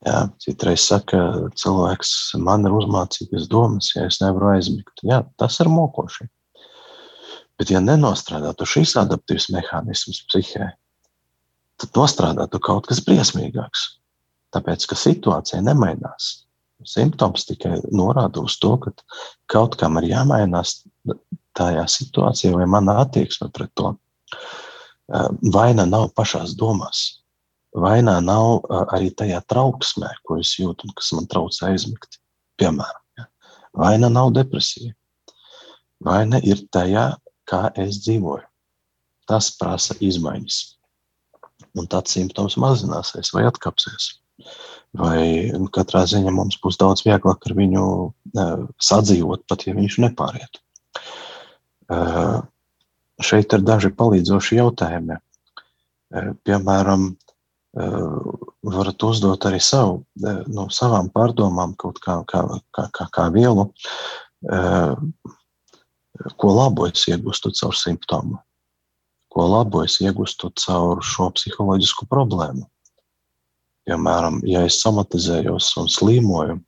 Jā, 0.04 0.28
citreiz 0.44 0.84
saka, 0.84 1.20
cilvēks 1.56 2.36
man 2.44 2.68
ir 2.68 2.76
uzmācīgas 2.76 3.48
domas, 3.52 3.94
ja 3.96 4.06
es 4.10 4.20
nevaru 4.20 4.52
aizmigt. 4.58 5.04
Jā, 5.08 5.22
tas 5.40 5.60
ir 5.64 5.72
mokoši. 5.72 6.28
Bet, 7.60 7.72
ja 7.72 7.80
nenostrādātu 7.80 8.68
šīs 8.68 8.98
adaptīvas 9.00 9.48
mehānismus 9.54 10.24
psihē, 10.28 10.74
tad 11.80 11.96
nostrādātu 11.96 12.60
kaut 12.64 12.90
kas 12.90 13.00
briesmīgāks. 13.06 13.86
Tāpēc, 14.54 14.86
ka 14.90 14.98
situācija 15.00 15.62
nemainās 15.64 16.44
simptoms 16.90 17.46
tikai 17.50 17.80
norāda 17.92 18.44
uz 18.44 18.58
to, 18.62 18.76
ka 18.82 18.94
kaut 19.52 19.78
kam 19.80 20.00
ir 20.02 20.10
jāmainās 20.12 20.82
tajā 21.58 21.84
situācijā, 21.90 22.54
vai 22.58 22.68
mana 22.70 23.00
attieksme 23.04 23.50
pret 23.54 23.72
to. 23.78 23.94
Vaina 25.54 25.86
nav 25.90 26.10
pašās 26.18 26.56
domās. 26.60 27.04
Vaina 27.74 28.20
nav 28.22 28.68
arī 28.94 29.10
tajā 29.18 29.42
trauksmē, 29.50 30.12
ko 30.24 30.38
es 30.42 30.54
jūtu 30.60 30.88
un 30.88 30.96
kas 30.98 31.12
man 31.18 31.30
traucē 31.30 31.72
aizmigt. 31.72 32.20
Piemēram, 32.62 33.02
ja. 33.18 33.26
vaina 33.74 34.10
nav 34.14 34.30
depresija. 34.36 34.94
Vaina 36.04 36.38
ir 36.46 36.62
tajā, 36.76 37.16
kā 37.50 37.66
es 37.82 38.04
dzīvoju. 38.06 38.46
Tas 39.30 39.50
prasa 39.58 39.96
izmaiņas. 40.04 40.60
Un 41.80 41.88
tāds 41.90 42.14
simptoms 42.14 42.60
mazināsies 42.62 43.32
vai 43.34 43.48
atkāpsies 43.50 44.12
vai 44.98 45.50
nu, 45.58 45.68
katrā 45.74 46.04
ziņā 46.10 46.32
mums 46.34 46.60
būs 46.62 46.78
daudz 46.82 47.04
vieglāk 47.06 47.48
ar 47.48 47.56
viņu 47.58 47.84
uh, 47.84 48.66
sadzīvot, 48.78 49.46
pat 49.50 49.66
ja 49.68 49.76
viņš 49.78 50.00
nepāriet. 50.06 50.62
Uh, 51.89 52.44
šeit 53.22 53.54
ir 53.54 53.66
daži 53.66 53.94
palīdzoši 53.98 54.62
jautājumi. 54.62 55.18
Uh, 55.18 56.34
piemēram, 56.46 57.14
varat 57.74 59.04
uzdot 59.04 59.46
arī 59.50 59.58
savu, 59.58 60.04
no 60.54 60.68
savām 60.70 61.08
pārdomām 61.10 61.74
kaut 61.74 61.98
kā, 62.04 62.20
kā, 62.30 62.44
kā, 62.70 62.84
kā, 62.94 63.08
kā 63.10 63.24
vielu, 63.34 63.66
ko 66.38 66.52
labu 66.54 66.86
es 66.91 67.08
iegūstu 67.10 67.50
caur 67.58 67.74
simptomu, 67.74 68.38
ko 69.34 69.48
labu 69.50 69.82
es 69.88 69.98
iegūstu 70.06 70.52
caur 70.62 71.02
šo 71.02 71.32
psiholoģisku 71.34 72.06
problēmu 72.14 72.68
Piemēram, 73.88 74.40
ja 74.48 74.64
es 74.68 74.80
somatizējos 74.84 75.74
un 75.82 75.90
slīmoju 75.92 76.60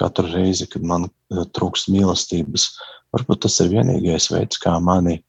katru 0.00 0.30
reizi, 0.32 0.66
kad 0.70 0.82
man 0.86 1.06
eh, 1.06 1.44
trūkst 1.54 1.90
mīlestības, 1.92 2.66
varbūt 3.14 3.44
tas 3.46 3.60
ir 3.62 3.70
vienīgais 3.76 4.30
veids, 4.32 4.58
kā 4.62 4.74
mani 4.82 5.20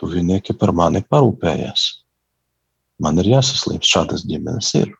tuvinieki 0.00 0.56
par 0.60 0.72
mani 0.76 1.02
parūpējās. 1.02 1.86
Man 3.00 3.20
ir 3.20 3.32
jāsaslimst, 3.34 3.88
šādas 3.88 4.26
ģimenes 4.28 4.74
ir. 4.80 4.92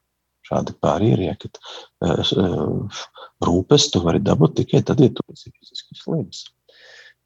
Šādi 0.51 0.75
ja 1.23 1.37
kad 1.39 1.59
uh, 2.03 3.03
rūpes 3.47 3.85
tu 3.93 4.01
vari 4.03 4.19
dabūt 4.19 4.57
tikai 4.59 4.81
tad, 4.83 4.99
ja 4.99 5.13
tu 5.15 5.23
esi 5.31 5.53
fiziski 5.53 5.95
slims. 5.95 6.41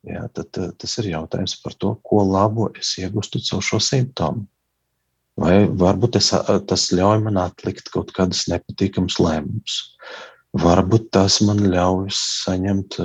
Jā, 0.05 0.27
tad, 0.37 0.51
tas 0.53 0.99
ir 1.01 1.09
jautājums 1.15 1.55
par 1.63 1.73
to, 1.81 1.95
ko 2.05 2.21
labu 2.29 2.69
es 2.77 2.99
iegūstu 3.01 3.41
caur 3.47 3.65
šo 3.65 3.81
simptomu. 3.81 4.45
Vai 5.41 5.65
varbūt 5.67 6.21
es, 6.21 6.31
tas 6.71 6.85
ļauj 6.95 7.25
man 7.25 7.41
atlikt 7.43 7.91
kaut 7.95 8.13
kādas 8.15 8.45
nepatīkamas 8.51 9.19
lēmumus. 9.19 9.79
Varbūt 10.63 11.09
tas 11.17 11.41
man 11.43 11.59
ļauj 11.73 12.13
saņemt 12.15 13.01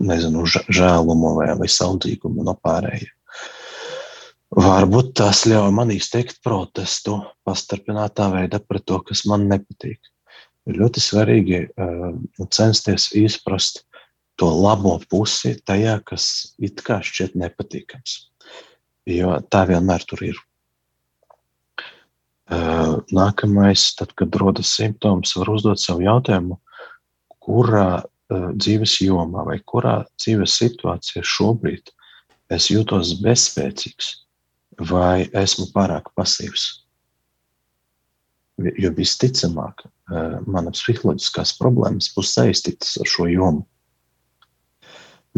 nezinu, 0.00 0.44
žēlumu 0.48 1.34
vai, 1.36 1.50
vai 1.58 1.68
saudzīgumu 1.68 2.46
no 2.46 2.54
pārējiem. 2.64 3.12
Varbūt 4.56 5.12
tas 5.20 5.42
ļauj 5.44 5.72
man 5.76 5.92
izteikt 5.92 6.40
protestu 6.44 7.18
pastarpinātā 7.44 8.30
veidā 8.32 8.62
pret 8.64 8.86
to, 8.88 9.02
kas 9.04 9.26
man 9.28 9.44
nepatīk. 9.50 10.00
Ir 10.68 10.80
ļoti 10.80 11.02
svarīgi 11.04 11.60
uh, 11.68 12.16
censties 12.52 13.10
izprast 13.16 13.82
to 14.40 14.48
labo 14.48 14.96
pusi 15.10 15.54
tajā, 15.68 15.98
kas 16.08 16.54
it 16.64 16.80
kā 16.86 17.00
šķiet 17.04 17.36
nepatīkams. 17.40 18.18
Jo 19.08 19.36
tā 19.52 19.64
vienmēr 19.68 20.04
tur 20.08 20.24
ir. 20.30 20.40
Nākamais, 22.48 23.90
tad, 23.98 24.14
kad 24.16 24.36
rodas 24.40 24.70
simptoms, 24.78 25.34
var 25.36 25.50
uzdot 25.52 25.80
sev 25.82 26.00
jautājumu, 26.00 26.56
kurā 27.44 28.04
dzīves 28.28 28.98
jomā 29.04 29.44
vai 29.46 29.58
kurā 29.64 30.02
dzīves 30.20 30.56
situācijā 30.60 31.24
šobrīd 31.24 31.92
es 32.52 32.68
jūtos 32.72 33.14
bezspēcīgs 33.22 34.10
vai 34.88 35.28
esmu 35.36 35.68
pārāk 35.74 36.12
pasīvs. 36.16 36.66
Jo 38.58 38.90
visticamāk, 38.96 39.84
manas 40.46 40.82
psiholoģiskās 40.82 41.54
problēmas 41.60 42.10
būs 42.14 42.32
saistītas 42.34 42.96
ar 43.00 43.10
šo 43.10 43.28
jomu. 43.30 43.66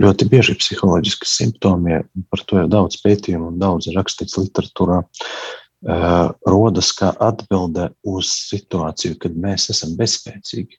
Ļoti 0.00 0.28
bieži 0.30 0.54
psiholoģiski 0.56 1.28
simptomi, 1.28 1.98
par 2.30 2.44
to 2.48 2.62
ir 2.62 2.70
daudz 2.72 3.00
pētījumu 3.02 3.50
un 3.50 3.58
daudz 3.60 3.90
rakstīts 3.92 4.38
literatūrā, 4.38 5.02
rodas 5.82 6.92
kā 6.92 7.10
atbilde 7.24 7.90
uz 8.04 8.28
situāciju, 8.50 9.16
kad 9.20 9.36
mēs 9.36 9.70
esam 9.72 9.96
bezspēcīgi. 9.96 10.76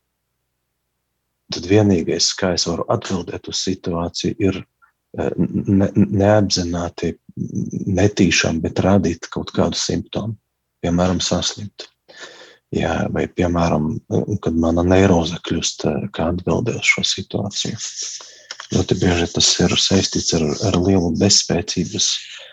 Tad 1.52 1.68
vienīgais, 1.68 2.32
kā 2.38 2.54
es 2.56 2.68
varu 2.70 2.86
atbildēt 2.93 3.49
uz 3.52 3.64
situāciju, 3.66 4.36
ir 4.39 4.62
uh, 4.62 5.32
ne, 5.38 5.89
neapzināti, 5.95 7.16
netīšām, 7.91 8.62
bet 8.62 8.80
rādīt 8.80 9.28
kaut 9.34 9.52
kādu 9.56 9.76
simptomu, 9.76 10.38
piemēram, 10.86 11.20
saslimt. 11.20 11.89
Jā, 12.72 13.10
vai, 13.12 13.26
piemēram, 13.28 13.97
kad 14.39 14.56
mana 14.56 14.86
neiroze 14.88 15.41
kļūst 15.43 15.84
kā 16.16 16.30
atbilde 16.32 16.78
uz 16.80 16.88
šo 16.88 17.04
situāciju. 17.04 17.76
Ļoti 18.72 18.95
bieži 19.02 19.28
tas 19.34 19.49
ir 19.60 19.76
saistīts 19.76 20.32
ar, 20.38 20.45
ar 20.70 20.78
lielu 20.80 21.10
bezspēcības 21.20 22.08
Eh, 22.16 22.51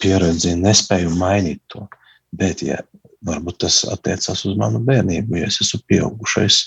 pieredzi, 0.00 0.54
nespēju 0.56 1.14
mainīt 1.18 1.60
to. 1.72 1.86
Bet, 2.36 2.62
ja 2.64 2.78
varbūt 3.26 3.60
tas 3.66 3.82
attiecas 3.90 4.44
uz 4.48 4.56
manu 4.58 4.80
bērnību, 4.86 5.40
ja 5.40 5.48
es 5.50 5.60
esmu 5.64 5.82
pieaugušais, 5.90 6.60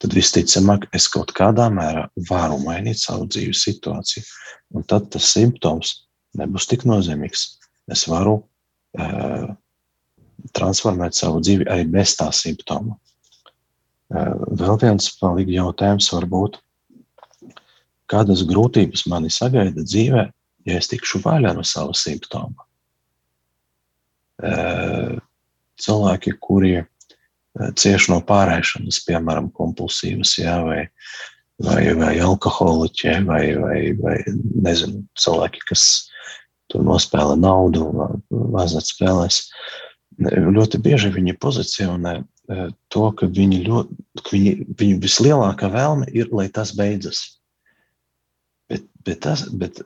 tad 0.00 0.14
visticamāk 0.16 0.86
es 0.96 1.08
kaut 1.12 1.32
kādā 1.36 1.66
mērā 1.72 2.06
varu 2.28 2.60
mainīt 2.62 3.00
savu 3.00 3.26
dzīves 3.28 3.64
situāciju. 3.66 4.24
Un 4.76 4.86
tad 4.88 5.10
tas 5.12 5.32
simptoms 5.34 5.96
nebūs 6.38 6.68
tik 6.70 6.86
nozīmīgs. 6.88 7.46
Es 7.90 8.06
varu 8.08 8.38
uh, 8.38 9.50
transformēt 10.56 11.18
savu 11.18 11.42
dzīvi 11.42 11.66
arī 11.68 11.88
bez 11.90 12.14
tā 12.20 12.30
simptoma. 12.36 12.96
Uh, 14.10 14.36
vēl 14.60 14.78
viens 14.82 15.10
palīgi 15.20 15.58
jautājums 15.58 16.10
var 16.14 16.26
būt, 16.30 16.60
kādas 18.10 18.44
grūtības 18.46 19.06
mani 19.10 19.30
sagaida 19.30 19.84
dzīvē, 19.86 20.28
ja 20.68 20.78
es 20.80 20.90
tikšu 20.90 21.22
vaļā 21.24 21.54
no 21.56 21.64
sava 21.66 21.94
simptoma. 21.96 22.66
Uh, 24.40 25.18
cilvēki, 25.80 26.36
kuri 26.40 26.78
cieši 27.58 28.12
no 28.12 28.20
pārēšanas, 28.26 29.02
piemēram, 29.08 29.50
kompulsīvas, 29.56 30.36
jā, 30.38 30.56
vai, 30.64 30.84
vai, 31.64 31.82
vai 31.98 32.14
alkoholiķi, 32.22 33.16
vai, 33.26 33.42
vai, 33.58 33.80
vai 33.98 34.16
nezinu, 34.66 35.04
cilvēki, 35.18 35.64
kas 35.70 35.86
tur 36.70 36.84
nospēlē 36.86 37.36
naudu, 37.40 37.88
azartspēlēs. 38.60 39.42
Ļoti 40.20 40.78
bieži 40.84 41.10
viņi 41.14 41.38
pozicionē 41.40 42.20
to, 42.92 43.04
ka 43.16 43.26
viņi 43.26 43.60
ļoti, 43.66 43.98
ka 44.20 44.34
viņi, 44.34 44.54
viņu 44.78 45.02
vislielākā 45.02 45.70
vēlme 45.72 46.08
ir, 46.14 46.30
lai 46.34 46.48
tas 46.52 46.74
beidzas. 46.76 47.39
Bet, 49.00 49.22
tas, 49.24 49.46
bet 49.56 49.78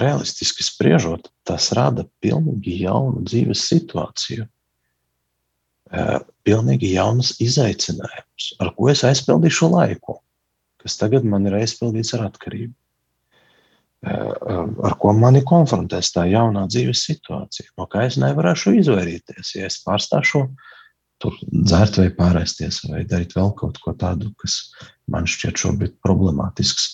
realistiski 0.00 0.64
spriežot, 0.66 1.28
tas 1.46 1.70
rada 1.78 2.02
pilnīgi 2.24 2.80
jaunu 2.82 3.22
dzīves 3.28 3.68
situāciju 3.70 4.48
pilnīgi 6.44 6.92
jaunas 6.92 7.34
izaicinājumus, 7.40 8.50
ar 8.60 8.72
ko 8.76 8.90
es 8.92 9.04
aizpildīšu 9.08 9.70
laiku, 9.72 10.18
kas 10.82 10.98
tagad 11.00 11.24
man 11.24 11.46
ir 11.48 11.56
aizpildīts 11.62 12.14
ar 12.18 12.26
atkarību. 12.28 12.74
Ar 14.08 14.94
ko 15.00 15.12
mani 15.16 15.40
konfrontēs 15.46 16.12
tā 16.14 16.28
jaunā 16.30 16.68
dzīves 16.70 17.02
situācija, 17.08 17.72
no 17.80 17.88
kā 17.90 18.04
es 18.06 18.18
nevarēšu 18.20 18.76
izvairīties, 18.78 19.56
ja 19.56 19.66
es 19.66 19.80
pārstāšu 19.82 20.44
tur 21.18 21.34
dzert 21.50 21.98
vai 21.98 22.12
pārēsties, 22.14 22.84
vai 22.92 23.02
darīt 23.08 23.34
vēl 23.34 23.50
kaut 23.58 23.80
ko 23.82 23.96
tādu, 23.98 24.30
kas 24.38 24.60
man 25.10 25.26
šķiet 25.26 25.58
šobrīd 25.64 25.96
problemātisks. 26.04 26.92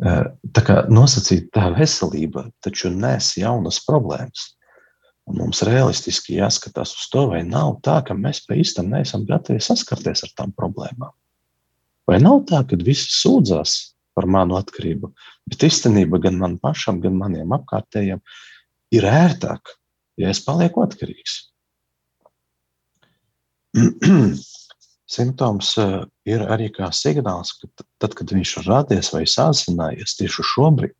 Tā 0.00 0.62
kā 0.66 0.82
nosacīt 0.90 1.50
tā 1.54 1.68
veselība, 1.76 2.46
taču 2.64 2.90
nes 2.90 3.34
jaunas 3.38 3.80
problēmas. 3.86 4.52
Un 5.30 5.38
mums 5.38 5.62
realistiski 5.62 6.40
jāskatās 6.40 6.96
uz 6.96 7.04
to, 7.12 7.28
vai 7.30 7.42
nav 7.46 7.76
tā, 7.86 8.00
ka 8.06 8.16
mēs 8.18 8.42
pa 8.46 8.56
īstam 8.58 8.90
neesam 8.90 9.26
gatavi 9.28 9.62
saskarties 9.62 10.24
ar 10.26 10.32
tām 10.40 10.54
problēmām. 10.56 11.12
Vai 12.10 12.18
nav 12.18 12.42
tā, 12.50 12.64
ka 12.66 12.78
visi 12.82 13.12
sūdzās 13.14 13.76
par 14.16 14.26
manu 14.26 14.58
atkarību, 14.58 15.12
bet 15.48 15.62
īstenībā 15.68 16.18
gan 16.24 16.40
man 16.40 16.58
pašam, 16.60 16.98
gan 17.04 17.14
maniem 17.20 17.54
apkārtējiem 17.54 18.20
ir 18.98 19.06
ērtāk, 19.08 19.76
ja 20.20 20.32
es 20.34 20.42
palieku 20.44 20.82
atkarīgs. 20.82 21.38
Simptoms 25.12 25.74
eh, 25.80 26.00
ir 26.30 26.44
arī 26.48 26.70
kā 26.72 26.88
signāls, 26.94 27.52
ka 27.60 27.68
tad, 28.00 28.14
kad 28.16 28.32
viņš 28.32 28.56
ir 28.60 28.68
radies 28.70 29.12
vai 29.12 29.24
sāsinājies 29.28 30.16
tieši 30.18 30.44
šobrīd, 30.54 30.96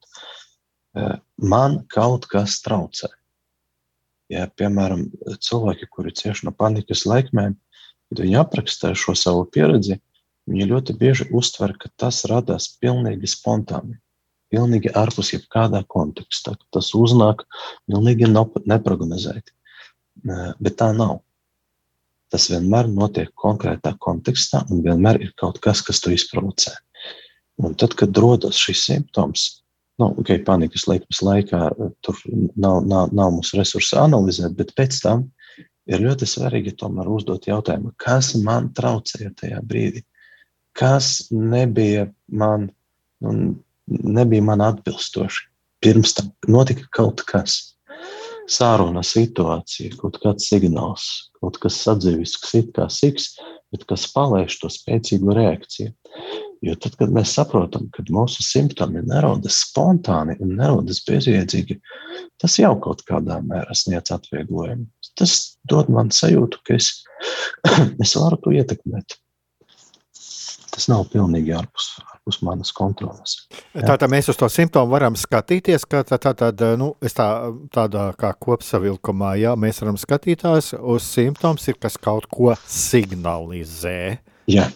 eh, 0.98 1.16
man 1.40 1.80
kaut 1.92 2.28
kas 2.32 2.58
traucē. 2.64 3.08
Ja, 4.32 4.46
piemēram, 4.56 5.06
cilvēki, 5.44 5.88
kuri 5.92 6.12
cieš 6.16 6.44
no 6.46 6.52
panikas 6.56 7.04
laikmēm, 7.08 7.56
kad 8.08 8.22
viņi 8.24 8.38
apraksta 8.40 8.92
šo 8.96 9.16
savu 9.18 9.44
pieredzi, 9.52 9.98
viņi 10.48 10.68
ļoti 10.70 10.96
bieži 11.00 11.28
uztver, 11.36 11.74
ka 11.80 11.90
tas 12.00 12.22
radās 12.28 12.70
pilnīgi 12.80 13.28
spontāni, 13.28 13.98
pilnīgi 14.52 14.92
ārpus 14.96 15.32
jebkādā 15.34 15.82
kontekstā. 15.88 16.56
Tas 16.72 16.92
uznāk 16.96 17.44
pilnīgi 17.88 18.28
neprognozēti. 18.32 19.52
Bet 20.24 20.80
tā 20.80 20.92
nav. 20.96 21.20
Tas 22.32 22.48
vienmēr 22.48 22.88
notiek 22.88 23.28
konkrētā 23.36 23.92
kontekstā, 24.00 24.62
un 24.72 24.80
vienmēr 24.84 25.20
ir 25.20 25.34
kaut 25.36 25.58
kas, 25.64 25.82
kas 25.84 26.00
to 26.00 26.14
izprovocē. 26.14 26.72
Un 27.60 27.74
tad, 27.76 27.92
kad 27.98 28.16
rodas 28.16 28.56
šis 28.56 28.86
simptoms, 28.86 29.44
nu, 30.00 30.08
okay, 30.22 30.40
panikas 30.44 30.86
laikmas 30.88 31.20
laikā 31.22 31.60
eh, 31.70 31.90
tur 32.00 32.18
nav, 32.56 32.80
nav, 32.88 33.12
nav 33.12 33.34
mums 33.36 33.52
resursi 33.58 33.98
analizēt, 34.00 34.56
bet 34.56 34.72
pēc 34.78 35.02
tam 35.04 35.26
ir 35.90 36.02
ļoti 36.02 36.28
svarīgi 36.28 36.76
tomēr 36.80 37.10
uzdot 37.12 37.48
jautājumu, 37.50 37.92
kas 38.00 38.32
man 38.40 38.70
traucēja 38.76 39.34
tajā 39.42 39.60
brīdī, 39.66 40.04
kas 40.78 41.28
nebija 41.34 42.06
man, 42.32 42.70
nebija 43.20 44.46
man 44.46 44.64
atbilstoši. 44.64 45.48
Pirms 45.82 46.14
tam 46.14 46.30
notika 46.46 46.86
kaut 46.94 47.24
kas, 47.26 47.71
sāruna 48.52 49.02
situācija, 49.06 49.96
kaut 50.00 50.18
kāds 50.22 50.48
signāls, 50.50 51.08
kaut 51.40 51.58
kas 51.62 51.78
sadzīvisks, 51.84 52.54
it 52.58 52.72
kā 52.76 52.88
siks, 52.92 53.32
bet 53.72 53.86
kas 53.88 54.06
palaiž 54.12 54.58
to 54.60 54.70
spēcīgu 54.72 55.36
reakciju. 55.38 55.92
Jo 56.62 56.76
tad, 56.78 56.94
kad 57.00 57.10
mēs 57.10 57.32
saprotam, 57.34 57.88
ka 57.90 58.04
mūsu 58.14 58.44
simptomi 58.46 59.00
nerodas 59.08 59.56
spontāni 59.64 60.36
un 60.44 60.52
nerodas 60.60 61.00
bezjēdzīgi, 61.08 61.80
tas 62.38 62.58
jau 62.60 62.76
kaut 62.84 63.02
kādā 63.08 63.40
mērā 63.42 63.74
sniedz 63.74 64.14
atvieglojumu. 64.14 64.86
Tas 65.18 65.56
dod 65.68 65.90
man 65.90 66.12
sajūtu, 66.14 66.62
ka 66.68 66.78
es, 66.78 66.92
es 68.04 68.14
varu 68.20 68.38
to 68.44 68.54
ietekmēt. 68.54 69.18
Tas 70.72 70.88
nav 70.88 71.08
pilnīgi 71.10 71.56
ārpus, 71.56 71.96
ārpus 72.22 72.42
manas 72.42 72.70
kontrolas. 72.72 73.48
Tātad 73.74 74.10
mēs 74.10 74.28
uz 74.30 74.36
to 74.36 74.48
simptomu 74.48 74.92
varam 74.92 75.14
skatīties, 75.16 75.84
ka 75.84 76.04
tā, 76.04 76.18
tā, 76.18 76.32
tā, 76.34 76.52
nu, 76.78 76.94
tā, 77.02 77.52
tādā 77.72 78.12
kā 78.16 78.32
kopsavilkumā, 78.38 79.36
jā, 79.40 79.56
mēs 79.56 79.82
varam 79.82 79.96
skatīties 79.96 80.74
uz 80.78 81.02
simptoms, 81.02 81.66
ir, 81.68 81.78
kas 81.78 81.98
kaut 81.98 82.26
ko 82.30 82.54
signalizē. 82.66 84.18
Jā. 84.46 84.70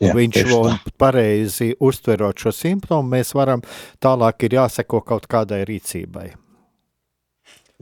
Jā, 0.00 0.14
viņš 0.16 0.52
un 0.56 0.78
pareizi 0.96 1.74
uztverot 1.76 2.38
šo 2.40 2.52
simptomu, 2.56 3.04
mēs 3.12 3.34
varam 3.36 3.60
tālāk 4.00 4.46
ir 4.46 4.54
jāseko 4.56 5.02
kaut 5.04 5.26
kādai 5.28 5.66
rīcībai. 5.68 6.30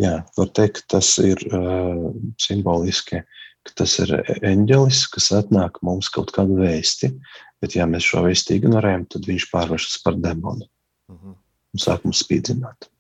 Jā, 0.03 0.25
var 0.35 0.49
teikt, 0.51 0.89
tas 0.91 1.12
ir 1.23 1.39
uh, 1.55 2.11
simboliski, 2.43 3.23
ka 3.62 3.77
tas 3.79 3.95
ir 4.03 4.16
eņģelis, 4.43 5.05
kas 5.14 5.31
atnāk 5.39 5.79
mums 5.87 6.11
kaut 6.11 6.35
kādu 6.35 6.59
vēsti, 6.59 7.12
bet 7.62 7.76
ja 7.76 7.86
mēs 7.90 8.06
šo 8.06 8.24
vēsti 8.26 8.59
ignorējam, 8.61 9.06
tad 9.14 9.28
viņš 9.28 9.48
pārvēršas 9.52 10.02
par 10.04 10.18
demonu 10.18 10.64
uh 10.64 11.14
mhm. 11.14 11.30
-huh. 11.30 11.38
un 11.74 11.84
sāk 11.84 12.04
mums 12.04 12.24
spīdzināt. 12.24 12.90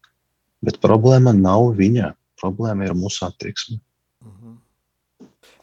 Bet 0.62 0.80
problēma 0.82 1.32
nav 1.32 1.74
viņa, 1.78 2.14
problēma 2.40 2.84
ir 2.86 2.94
mūsu 2.98 3.26
attieksme. 3.26 3.78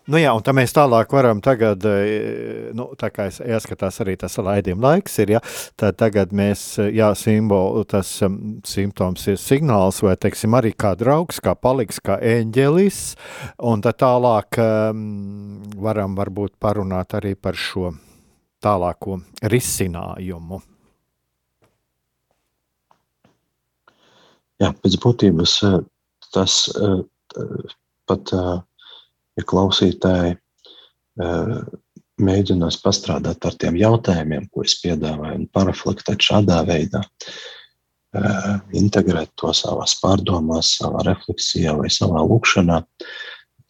Nu 0.05 0.19
jā, 0.21 0.29
un 0.37 0.43
tā 0.45 0.53
mēs 0.53 0.69
tālāk 0.75 1.09
varam 1.15 1.39
tagad, 1.41 1.81
e, 1.89 2.73
nu, 2.77 2.91
tā 2.99 3.09
kā 3.09 3.25
es 3.31 3.39
jāskatās 3.41 3.97
arī 4.03 4.13
tas 4.21 4.37
laidījuma 4.37 4.91
laiks 4.91 5.17
ir, 5.23 5.33
ja, 5.33 5.41
tad 5.81 5.97
tagad 5.97 6.29
mēs, 6.35 6.77
jā, 6.93 7.09
simbolu, 7.17 7.81
tas 7.89 8.11
um, 8.25 8.59
simptoms 8.69 9.25
ir 9.33 9.41
signāls 9.41 10.03
vai, 10.05 10.13
teiksim, 10.21 10.53
arī 10.53 10.75
kā 10.77 10.93
draugs, 10.99 11.41
kā 11.41 11.55
paliks, 11.57 11.97
kā 12.05 12.19
eņģelis, 12.21 13.01
un 13.65 13.81
tad 13.81 13.97
tālāk 14.05 14.61
um, 14.61 15.63
varam 15.81 16.13
varbūt 16.21 16.53
parunāt 16.61 17.17
arī 17.17 17.33
par 17.33 17.57
šo 17.57 17.95
tālāko 18.63 19.19
risinājumu. 19.43 20.61
Jā, 24.63 24.71
pēc 24.79 24.95
būtības 25.03 25.57
tas 26.35 26.59
pat 28.07 28.31
ja 28.35 29.45
klausītāji 29.51 30.37
mēģinās 32.25 32.79
pastrādāt 32.83 33.45
ar 33.47 33.57
tiem 33.59 33.77
jautājumiem, 33.79 34.47
ko 34.51 34.63
es 34.63 34.77
piedāvāju, 34.79 35.41
un 35.41 35.47
paraflektēt 35.51 36.23
šādā 36.23 36.61
veidā, 36.67 37.01
integrēt 38.79 39.33
to 39.39 39.51
savā 39.55 39.87
pārdomās, 40.01 40.77
savā 40.79 41.03
refleksijā 41.09 41.75
vai 41.75 41.91
savā 41.91 42.23
lūkšanā, 42.23 42.79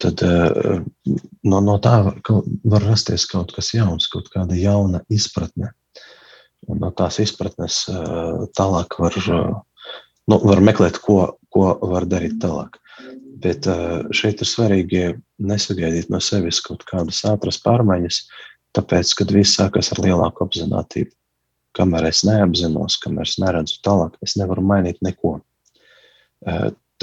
tad 0.02 0.22
no, 0.22 1.60
no 1.60 1.76
tā 1.82 1.96
var 2.04 2.84
rasties 2.84 3.26
kaut 3.30 3.54
kas 3.56 3.72
jauns, 3.74 4.08
kaut 4.12 4.30
kāda 4.32 4.58
jauna 4.58 5.02
izpratne. 5.12 5.72
Un 6.66 6.80
no 6.82 6.90
tās 6.96 7.20
izpratnes 7.22 7.84
tālāk 8.58 8.96
var, 8.98 9.16
nu, 10.26 10.38
var 10.40 10.62
meklēt, 10.64 10.98
ko, 11.04 11.36
ko 11.52 11.68
var 11.92 12.08
darīt 12.10 12.40
tālāk. 12.42 12.80
Bet 13.36 13.68
šeit 14.16 14.40
ir 14.42 14.48
svarīgi 14.48 15.04
nesagaidīt 15.38 16.08
no 16.10 16.20
sevis 16.24 16.62
kaut 16.64 16.84
kādas 16.88 17.20
ātras 17.28 17.60
pārmaiņas, 17.62 18.22
tāpēc, 18.76 19.12
kad 19.20 19.34
viss 19.36 19.58
sākas 19.58 19.92
ar 19.94 20.02
lielāku 20.04 20.46
apziņotību. 20.46 21.12
Kamēr 21.76 22.08
es 22.08 22.22
neapzinos, 22.24 22.96
kamēr 23.02 23.28
es 23.28 23.36
neredzu 23.40 23.82
tālāk, 23.84 24.16
es 24.24 24.36
nevaru 24.40 24.64
mainīt 24.64 25.02
neko. 25.04 25.36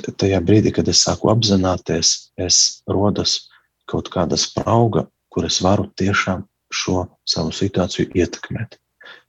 Tajā 0.01 0.39
brīdī, 0.41 0.71
kad 0.73 0.87
es 0.89 1.03
sāku 1.05 1.29
apzināties, 1.29 2.31
es 2.41 2.81
rodas 2.89 3.43
kaut 3.89 4.09
kāda 4.13 4.39
sprauga, 4.39 5.05
kur 5.29 5.45
es 5.45 5.59
varu 5.61 5.85
tiešām 5.99 6.45
šo 6.73 7.03
savu 7.29 7.53
situāciju 7.53 8.09
ietekmēt, 8.17 8.79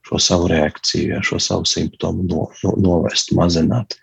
šo 0.09 0.21
savu 0.23 0.49
reakciju, 0.53 1.21
šo 1.27 1.41
savu 1.43 1.69
simptomu 1.69 2.25
no, 2.29 2.47
no, 2.65 2.73
novērst, 2.81 3.35
mazināt, 3.37 3.97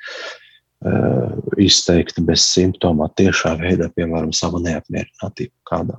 uh, 0.86 1.34
izteikt 1.62 2.22
bez 2.28 2.46
simptomā, 2.52 3.10
tiešā 3.18 3.56
veidā, 3.62 3.90
piemēram, 3.96 4.34
savu 4.36 4.62
neapmierinātību 4.62 5.56
kādā. 5.70 5.98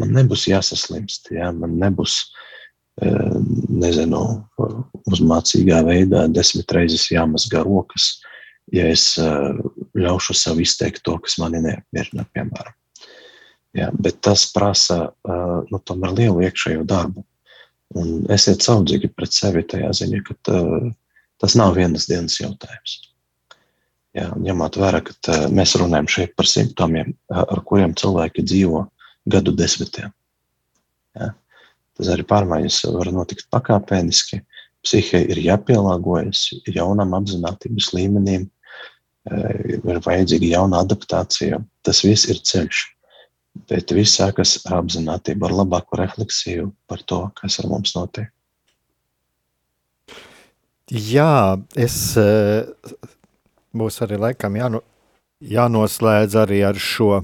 Man 0.00 0.14
nebūs 0.16 0.46
jāsaslimst, 0.48 1.32
ja? 1.34 1.50
man 1.52 1.74
nebūs, 1.82 2.20
uh, 3.02 3.38
nezinu, 3.82 4.24
uzmācīgā 5.10 5.82
veidā 5.90 6.28
desmit 6.30 6.70
reizes 6.76 7.10
jāmazgā 7.10 7.64
rokas, 7.66 8.12
ja 8.74 8.86
es 8.90 9.12
uh, 9.20 9.56
ļaušu 9.98 10.36
sev 10.36 10.60
izteikt 10.62 11.04
to, 11.06 11.16
kas 11.22 11.38
mani 11.42 11.62
neapmierina, 11.64 12.26
piemēram. 12.34 12.76
Ja, 13.76 13.90
bet 13.94 14.18
tas 14.26 14.48
prasa 14.50 15.10
uh, 15.10 15.60
nu, 15.70 15.80
lielu 16.10 16.42
iekšējo 16.46 16.86
darbu. 16.88 17.24
Un 17.98 18.26
esiet 18.30 18.62
saudzīgi 18.62 19.10
pret 19.14 19.34
sevi 19.34 19.62
tajā 19.66 19.90
ziņā, 19.98 20.22
ka 20.26 20.36
tā, 20.46 20.58
tas 21.42 21.56
nav 21.58 21.74
vienas 21.78 22.06
dienas 22.10 22.38
jautājums. 22.38 23.00
Ja, 24.14 24.30
ņemot 24.34 24.78
vērā, 24.78 25.02
ka 25.06 25.14
tā, 25.22 25.36
mēs 25.54 25.76
runājam 25.78 26.08
šeit 26.10 26.34
par 26.38 26.48
simptomiem, 26.50 27.12
ar 27.30 27.62
kuriem 27.66 27.94
cilvēki 27.98 28.42
dzīvo 28.46 28.84
gadu 29.30 29.54
desmitiem. 29.54 30.10
Ja, 31.18 31.32
tas 31.98 32.10
arī 32.14 32.26
pārmaiņas 32.26 32.80
var 32.94 33.10
notikt 33.14 33.46
pakāpeniski. 33.54 34.40
Psihē 34.86 35.20
ir 35.30 35.42
jāpielāgojas 35.44 36.46
jaunam 36.72 37.14
apziņotības 37.18 37.90
līmenim, 37.98 38.48
ir 39.28 40.00
vajadzīga 40.06 40.54
jauna 40.54 40.82
adaptācija. 40.84 41.60
Tas 41.84 42.02
viss 42.06 42.28
ir 42.30 42.40
ceļš. 42.40 42.82
Bet 43.70 43.90
viss 43.92 44.16
sākas 44.20 44.60
ar 44.68 44.78
apziņotību, 44.80 45.46
ar 45.46 45.56
labāku 45.62 45.98
refleksiju 45.98 46.70
par 46.88 47.02
to, 47.02 47.24
kas 47.40 47.58
ar 47.60 47.66
mums 47.70 47.96
notiek. 47.96 48.30
Jā, 50.90 51.58
es 51.78 51.96
būs 53.74 54.00
arī 54.02 54.18
laikam 54.18 54.56
jāno, 54.58 54.80
jānoslēdz 55.40 56.34
arī 56.42 56.62
ar 56.66 56.78
šo, 56.82 57.20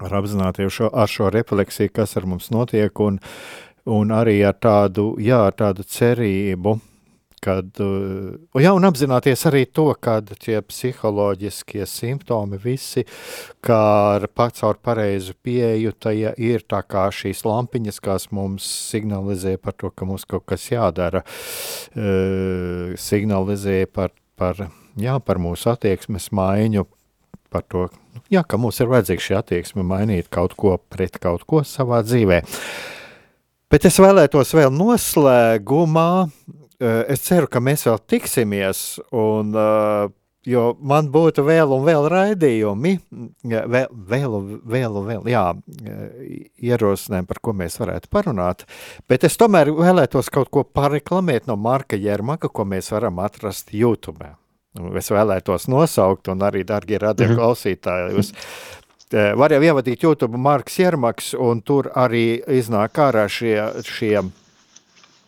ar 0.00 0.14
apzinātību, 0.20 0.72
šo, 0.72 0.88
ar 0.88 1.10
šo 1.10 1.28
refleksiju, 1.32 1.92
kas 1.96 2.16
ar 2.16 2.28
mums 2.28 2.48
notiek, 2.52 2.92
un, 3.04 3.18
un 3.88 4.14
arī 4.16 4.38
ar 4.48 4.56
tādu, 4.56 5.14
jā, 5.20 5.42
ar 5.50 5.56
tādu 5.56 5.84
cerību, 5.84 6.78
kad, 7.44 7.80
uh, 7.80 8.60
jā, 8.60 8.72
un 8.76 8.84
apzināties 8.84 9.42
arī 9.48 9.64
to, 9.72 9.88
ka 10.00 10.18
tie 10.28 10.60
psiholoģiskie 10.64 11.86
simptomi 11.88 12.60
visi, 12.60 13.06
kā 13.64 13.80
ar 14.16 14.28
ar 14.28 14.80
pareizu 14.84 15.34
pieeju, 15.42 15.94
tajā 15.96 16.34
ir 16.36 16.64
tā 16.68 16.82
kā 16.84 17.08
šīs 17.12 17.44
lampiņas, 17.48 18.00
kas 18.04 18.28
mums 18.30 18.68
signalizē 18.92 19.56
par 19.58 19.72
to, 19.72 19.90
ka 19.90 20.08
mums 20.08 20.26
kaut 20.28 20.46
kas 20.46 20.68
jādara, 20.70 21.24
uh, 21.24 22.92
signalizē 23.00 23.86
par, 23.88 24.12
par, 24.36 24.68
jā, 25.00 25.18
par 25.24 25.40
mūsu 25.40 25.72
attieksmes 25.72 26.30
maiņu, 26.36 26.86
par 27.50 27.64
to, 27.66 27.88
jā, 28.30 28.44
ka 28.44 28.60
mums 28.60 28.80
ir 28.80 28.92
vajadzīga 28.92 29.26
šī 29.26 29.40
attieksme 29.40 29.86
mainīt 29.86 30.28
kaut 30.30 30.54
ko 30.60 30.76
pret 30.92 31.18
kaut 31.18 31.48
ko 31.48 31.64
savā 31.64 32.04
dzīvē. 32.04 32.44
Bet 33.70 33.84
es 33.86 34.00
vēlētos 34.02 34.50
vēl 34.58 34.72
noslēgumā 34.74 36.10
Eh, 36.59 36.59
es 36.80 37.26
ceru, 37.26 37.48
ka 37.50 37.60
mēs 37.60 37.84
vēl 37.88 38.00
tiksimies, 38.08 38.80
un, 39.12 39.52
uh, 39.56 40.08
jo 40.48 40.64
man 40.80 41.10
būtu 41.12 41.44
vēl 41.44 41.74
un 41.76 41.84
vēl 41.84 42.08
raidījumi, 42.10 42.94
vēl, 43.44 43.86
vēl, 44.12 44.36
vēl, 44.74 44.98
vēl 45.10 45.30
jā, 45.30 45.44
eh, 45.84 46.00
ierosinājumi, 46.70 47.28
par 47.28 47.42
ko 47.44 47.54
mēs 47.56 47.76
varētu 47.80 48.10
parunāt, 48.12 48.64
bet 49.08 49.24
es 49.28 49.36
tomēr 49.40 49.72
vēlētos 49.76 50.32
kaut 50.32 50.50
ko 50.50 50.64
pareklamēt 50.64 51.50
no 51.50 51.58
Marka 51.60 51.98
Jermaka, 52.00 52.48
ko 52.48 52.64
mēs 52.64 52.90
varam 52.94 53.20
atrast 53.20 53.74
YouTube. 53.76 54.32
Es 54.96 55.10
vēlētos 55.10 55.66
nosaukt, 55.66 56.28
un 56.30 56.44
arī, 56.46 56.62
darbie 56.64 56.98
radio 57.02 57.26
mhm. 57.26 58.14
jūs 58.14 58.32
var 59.10 59.50
jau 59.50 59.58
ievadīt 59.66 60.04
YouTube 60.06 60.38
Marks 60.38 60.78
Jermaks, 60.78 61.32
un 61.34 61.62
tur 61.66 61.90
arī 61.98 62.38
iznāk 62.46 63.00
ārā 63.02 63.24
šie, 63.26 63.56
šie 63.82 64.20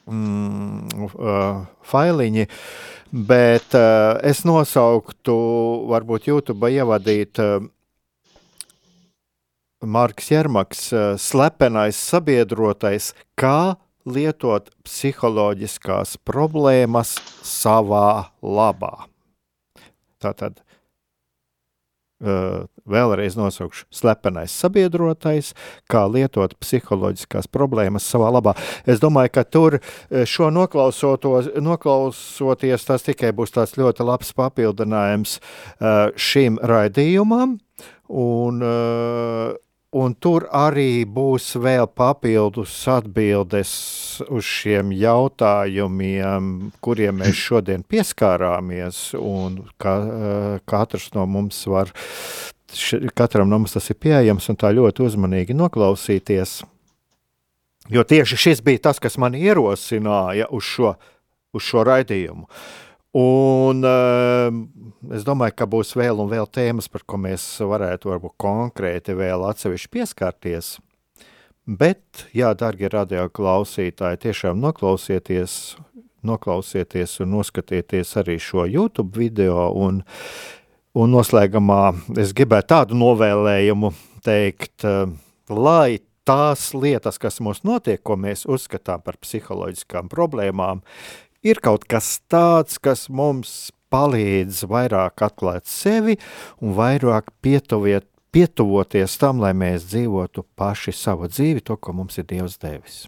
mm, 0.09 1.05
uh, 1.13 1.63
failiņi, 1.87 2.49
bet 3.13 3.77
uh, 3.79 4.19
es 4.27 4.43
nosauktu, 4.49 5.37
varbūt 5.93 6.29
YouTube 6.31 6.71
ievadīt 6.73 7.43
uh, 7.43 7.63
Marks 9.83 10.31
Jermaks, 10.31 10.89
uh, 10.95 11.15
slepenais 11.21 11.99
sabiedrotais, 11.99 13.13
kā 13.39 13.77
lietot 14.07 14.71
psiholoģiskās 14.87 16.17
problēmas 16.27 17.15
savā 17.47 18.33
labā. 18.43 19.07
Tātad 20.23 20.63
vēlreiz 22.23 23.37
nosaukšu 23.39 23.87
slepenais 23.95 24.55
sabiedrotais, 24.55 25.53
kā 25.91 26.05
lietot 26.11 26.55
psiholoģiskās 26.63 27.49
problēmas 27.53 28.07
savā 28.09 28.31
labā. 28.35 28.55
Es 28.87 29.01
domāju, 29.03 29.31
ka 29.37 29.45
tur 29.45 29.79
eh, 29.79 29.83
šo 30.29 30.51
noklausoties, 30.55 32.87
tas 32.89 33.07
tikai 33.07 33.33
būs 33.37 33.55
tāds 33.55 33.77
ļoti 33.79 34.07
labs 34.07 34.33
papildinājums 34.37 35.39
uh, 35.39 35.43
šim 36.17 36.59
raidījumam. 36.63 37.59
Un, 38.13 38.63
uh, 38.63 39.55
Un 39.93 40.15
tur 40.17 40.47
arī 40.57 41.05
būs 41.05 41.51
vēl 41.61 41.85
papildus 41.93 42.73
atbildes 42.89 43.73
uz 44.25 44.47
šiem 44.49 44.89
jautājumiem, 44.97 46.47
kuriem 46.81 47.19
mēs 47.21 47.37
šodien 47.37 47.85
pieskārāmies. 47.85 49.03
Ka, 49.77 49.95
katrs 50.65 51.11
no 51.13 51.27
mums 51.29 51.61
var, 51.69 51.93
katram 53.13 53.53
no 53.53 53.61
mums 53.61 53.77
tas 53.77 53.91
ir 53.93 54.01
pieejams 54.01 54.49
un 54.49 54.61
tā 54.65 54.73
ļoti 54.73 55.05
uzmanīgi 55.05 55.59
noklausīties. 55.61 56.63
Jo 57.93 58.07
tieši 58.09 58.39
šis 58.47 58.65
bija 58.65 58.87
tas, 58.89 59.03
kas 59.03 59.21
man 59.21 59.37
ierosināja 59.37 60.49
uz 60.57 60.73
šo, 60.73 60.95
uz 61.53 61.69
šo 61.69 61.85
raidījumu. 61.85 62.49
Un 63.13 63.85
uh, 63.85 64.49
es 65.13 65.25
domāju, 65.29 65.53
ka 65.59 65.67
būs 65.69 65.93
vēl 65.99 66.23
un 66.23 66.31
vēl 66.31 66.47
tēmas, 66.49 66.89
par 66.89 67.03
ko 67.05 67.19
mēs 67.21 67.45
varētu 67.61 68.09
varbūt 68.09 68.39
konkrēti 68.41 69.17
vēl 69.19 69.45
atsevišķi 69.51 69.91
pieskarties. 69.93 70.79
Bet, 71.69 72.25
jā, 72.33 72.55
darbie 72.59 72.89
radio 72.91 73.27
klausītāji, 73.29 74.23
tiešām 74.25 74.63
noklausieties, 74.65 75.77
noklausieties 76.25 77.19
un 77.23 77.37
noskatieties 77.37 78.17
arī 78.23 78.39
šo 78.41 78.65
YouTube 78.65 79.13
video. 79.21 79.69
Un, 79.77 80.01
un 80.97 81.13
noslēgumā 81.13 81.83
es 82.17 82.33
gribētu 82.33 82.73
tādu 82.73 82.97
novēlējumu 83.03 83.93
teikt, 84.25 84.89
uh, 84.89 85.05
lai 85.53 86.01
tās 86.25 86.71
lietas, 86.73 87.21
kas 87.21 87.43
mums 87.45 87.61
notiek, 87.67 88.01
ko 88.01 88.17
mēs 88.17 88.47
uzskatām 88.49 89.05
par 89.05 89.21
psiholoģiskām 89.21 90.09
problēmām, 90.13 90.81
ir 91.43 91.61
kaut 91.63 91.85
kas 91.91 92.17
tāds, 92.31 92.79
kas 92.83 93.09
mums 93.11 93.73
palīdz 93.93 94.65
vairāk 94.71 95.25
atklāt 95.27 95.69
sevi 95.69 96.17
un 96.63 96.77
vairāk 96.79 97.31
pietuviet, 97.45 98.07
pietuvoties 98.33 99.19
tam, 99.21 99.43
lai 99.45 99.53
mēs 99.53 99.91
dzīvotu 99.91 100.47
paši 100.57 100.95
savu 100.97 101.29
dzīvi, 101.29 101.65
to, 101.67 101.77
ko 101.77 101.93
mums 101.97 102.17
ir 102.19 102.29
Dievs 102.31 102.57
devis. 102.63 103.03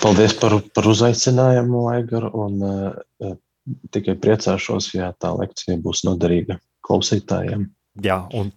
Paldies 0.00 0.32
par, 0.40 0.54
par 0.72 0.86
uzaicinājumu, 0.88 1.82
Aigar, 1.92 2.30
un 2.32 2.62
uh, 2.64 3.34
tikai 3.92 4.14
priecāšos, 4.20 4.94
ja 4.96 5.10
tā 5.20 5.32
lekcija 5.36 5.76
būs 5.84 6.06
noderīga 6.08 6.56
klausītājiem. 6.86 7.66
Jā, 8.00 8.22
un, 8.36 8.48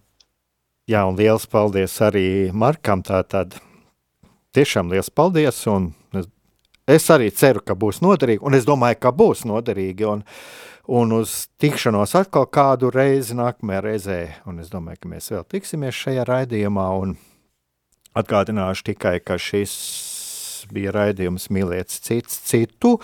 jā, 0.88 1.04
un 1.04 1.18
liels 1.20 1.44
paldies 1.52 1.98
arī 2.04 2.26
Markam, 2.56 3.04
tātad 3.04 3.58
tiešām 4.54 4.92
liels 4.92 5.10
paldies. 5.10 5.62
Es, 6.14 6.28
es 6.86 7.08
arī 7.12 7.30
ceru, 7.34 7.62
ka 7.64 7.76
būs 7.78 8.00
noderīgi, 8.04 8.44
un 8.44 8.56
es 8.58 8.68
domāju, 8.68 9.00
ka 9.02 9.12
būs 9.14 9.44
noderīgi. 9.48 10.08
Un, 10.10 10.24
un 10.86 11.14
uz 11.16 11.44
tikšanos 11.60 12.16
atkal 12.18 12.48
kādu 12.52 12.90
reizi 12.94 13.36
nākamajā 13.38 13.84
reizē. 13.84 14.18
Un 14.50 14.60
es 14.64 14.72
domāju, 14.72 15.04
ka 15.04 15.12
mēs 15.14 15.30
vēl 15.34 15.46
tiksimies 15.56 16.00
šajā 16.00 16.26
raidījumā. 16.28 16.88
Atgādināšu 18.14 18.92
tikai, 18.92 19.18
ka 19.24 19.40
šis 19.40 19.72
bija 20.72 20.92
raidījums 20.94 21.50
Mīlēt 21.52 21.92
cits 21.92 22.38
citu, 22.48 22.94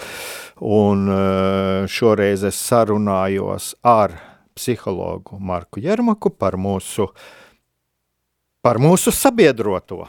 un 0.64 1.08
eh, 1.12 1.88
šoreiz 1.90 2.44
es 2.48 2.60
sarunājos 2.68 3.74
ar 3.84 4.14
psihologu 4.56 5.40
Marku 5.40 5.82
Jermaku 5.82 6.32
par 6.32 6.56
mūsu, 6.60 7.10
par 8.64 8.80
mūsu 8.82 9.12
sabiedroto 9.14 10.06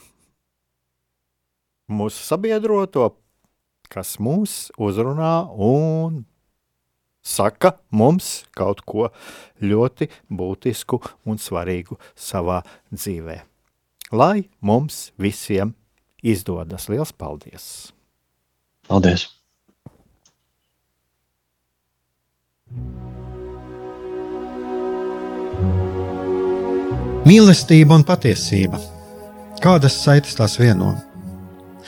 mūsu 1.90 2.22
sabiedroto, 2.26 3.14
kas 3.92 4.18
mūs 4.22 4.72
uzrunā 4.80 5.50
un 5.56 6.24
saka 7.22 7.76
mums 7.92 8.46
kaut 8.58 8.82
ko 8.86 9.10
ļoti 9.62 10.10
būtisku 10.30 11.02
un 11.26 11.42
svarīgu 11.42 11.98
savā 12.16 12.62
dzīvē. 12.92 13.42
Lai 14.12 14.50
mums 14.60 15.12
visiem 15.18 15.76
izdodas. 16.22 16.90
Liels 16.92 17.14
paldies! 17.16 17.92
Paldies! 18.90 19.30
Mīlestība 27.22 27.96
un 28.00 28.04
patiesība. 28.04 28.80
Kādas 29.62 30.00
saites 30.02 30.34
tās 30.40 30.58
vieno? 30.60 30.96